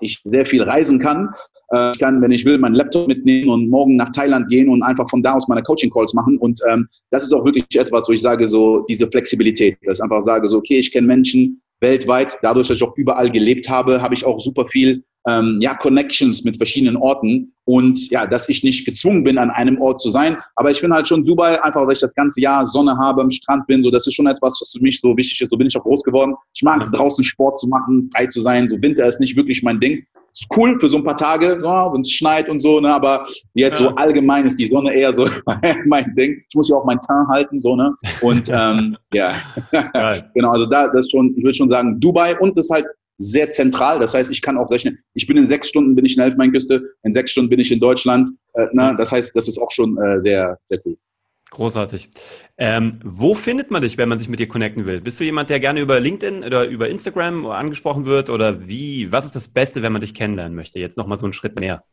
[0.00, 1.30] ich sehr viel reisen kann.
[1.72, 4.82] Äh, ich kann, wenn ich will, meinen Laptop mitnehmen und morgen nach Thailand gehen und
[4.82, 6.38] einfach von da aus meine Coaching-Calls machen.
[6.38, 10.02] Und ähm, das ist auch wirklich etwas, wo ich sage, so diese Flexibilität, dass ich
[10.02, 14.00] einfach sage, so, okay, ich kenne Menschen weltweit, dadurch, dass ich auch überall gelebt habe,
[14.00, 18.62] habe ich auch super viel ähm, ja, Connections mit verschiedenen Orten und ja, dass ich
[18.62, 20.36] nicht gezwungen bin, an einem Ort zu sein.
[20.56, 23.30] Aber ich finde halt schon Dubai, einfach weil ich das ganze Jahr Sonne habe, am
[23.30, 25.50] Strand bin, so das ist schon etwas, was für mich so wichtig ist.
[25.50, 26.34] So bin ich auch groß geworden.
[26.54, 28.68] Ich mag es draußen Sport zu machen, frei zu sein.
[28.68, 30.04] So Winter ist nicht wirklich mein Ding.
[30.34, 33.24] Ist cool für so ein paar Tage, ja, wenn es schneit und so, ne, aber
[33.54, 33.88] jetzt ja.
[33.88, 35.28] so allgemein ist die Sonne eher so
[35.86, 36.42] mein Ding.
[36.48, 37.94] Ich muss ja auch mein Teint halten, so, ne?
[38.20, 39.36] Und ähm, ja,
[40.34, 42.84] genau, also da das schon, ich würde schon sagen, Dubai und das halt
[43.18, 44.00] sehr zentral.
[44.00, 46.16] Das heißt, ich kann auch sehr schnell, ich bin in sechs Stunden bin ich in
[46.16, 48.28] der Elfenbeinküste, in sechs Stunden bin ich in Deutschland.
[48.54, 50.96] Äh, na, das heißt, das ist auch schon äh, sehr, sehr cool.
[51.50, 52.10] Großartig.
[52.58, 55.00] Ähm, wo findet man dich, wenn man sich mit dir connecten will?
[55.00, 58.28] Bist du jemand, der gerne über LinkedIn oder über Instagram angesprochen wird?
[58.30, 59.12] Oder wie?
[59.12, 60.80] Was ist das Beste, wenn man dich kennenlernen möchte?
[60.80, 61.84] Jetzt nochmal so einen Schritt mehr.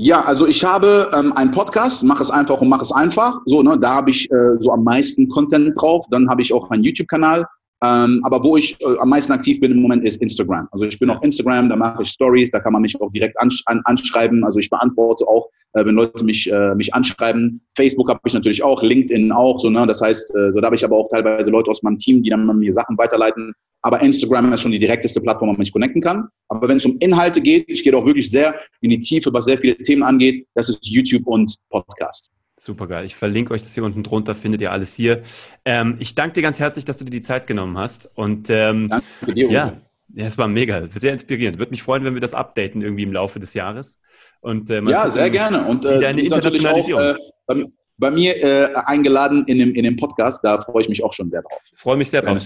[0.00, 3.40] Ja, also ich habe ähm, einen Podcast, mach es einfach und mach es einfach.
[3.46, 6.06] So, ne, da habe ich äh, so am meisten Content drauf.
[6.10, 7.46] Dann habe ich auch einen YouTube-Kanal.
[7.84, 10.68] Ähm, aber wo ich äh, am meisten aktiv bin im Moment ist Instagram.
[10.72, 13.38] Also ich bin auf Instagram, da mache ich Stories, da kann man mich auch direkt
[13.38, 14.44] ansch an, anschreiben.
[14.44, 17.60] Also ich beantworte auch, äh, wenn Leute mich, äh, mich anschreiben.
[17.76, 19.60] Facebook habe ich natürlich auch, LinkedIn auch.
[19.60, 19.86] So, ne?
[19.86, 22.30] Das heißt, äh, so da habe ich aber auch teilweise Leute aus meinem Team, die
[22.30, 23.52] dann mir Sachen weiterleiten.
[23.82, 26.28] Aber Instagram ist schon die direkteste Plattform, wo man mich connecten kann.
[26.48, 29.44] Aber wenn es um Inhalte geht, ich gehe auch wirklich sehr in die Tiefe, was
[29.44, 32.28] sehr viele Themen angeht, das ist YouTube und Podcast.
[32.58, 33.04] Super geil.
[33.04, 35.22] Ich verlinke euch das hier unten drunter, findet ihr alles hier.
[35.64, 38.10] Ähm, ich danke dir ganz herzlich, dass du dir die Zeit genommen hast.
[38.14, 39.50] Und ähm, danke dir.
[39.50, 39.72] Ja,
[40.14, 41.58] ja, es war mega, sehr inspirierend.
[41.58, 44.00] Würde mich freuen, wenn wir das updaten irgendwie im Laufe des Jahres.
[44.40, 45.64] Und, äh, ja, sehr gerne.
[45.66, 47.02] Und äh, deine Internationalisierung.
[47.02, 47.64] Auch, äh,
[47.98, 51.30] bei, mir äh, eingeladen in dem, in dem Podcast, da freue ich mich auch schon
[51.30, 51.60] sehr drauf.
[51.74, 52.38] Freue mich sehr drauf.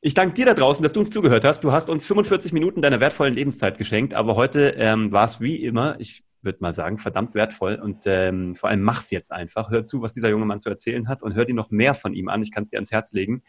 [0.00, 1.64] Ich danke dir da draußen, dass du uns zugehört hast.
[1.64, 5.56] Du hast uns 45 Minuten deiner wertvollen Lebenszeit geschenkt, aber heute ähm, war es wie
[5.56, 5.96] immer.
[5.98, 7.74] Ich würde mal sagen, verdammt wertvoll.
[7.74, 9.70] Und ähm, vor allem mach's jetzt einfach.
[9.70, 12.14] Hör zu, was dieser junge Mann zu erzählen hat und hör dir noch mehr von
[12.14, 12.42] ihm an.
[12.42, 13.42] Ich kann es dir ans Herz legen.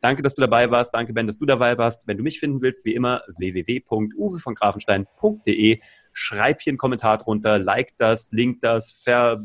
[0.00, 0.94] Danke, dass du dabei warst.
[0.94, 2.08] Danke, Ben, dass du dabei warst.
[2.08, 5.78] Wenn du mich finden willst, wie immer, www.uwe von Grafenstein.de.
[6.12, 9.40] Schreib hier einen Kommentar drunter, like das, link das, ver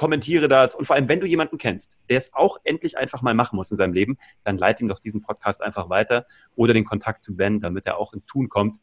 [0.00, 3.34] kommentiere das und vor allem, wenn du jemanden kennst, der es auch endlich einfach mal
[3.34, 6.24] machen muss in seinem Leben, dann leite ihm doch diesen Podcast einfach weiter
[6.56, 8.78] oder den Kontakt zu Ben, damit er auch ins Tun kommt.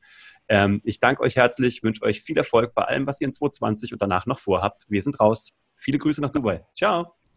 [0.48, 3.94] Ähm, ich danke euch herzlich, wünsche euch viel Erfolg bei allem, was ihr in 2020
[3.94, 4.84] und danach noch vorhabt.
[4.90, 5.54] Wir sind raus.
[5.76, 6.64] Viele Grüße nach Dubai.
[6.76, 7.18] Ciao.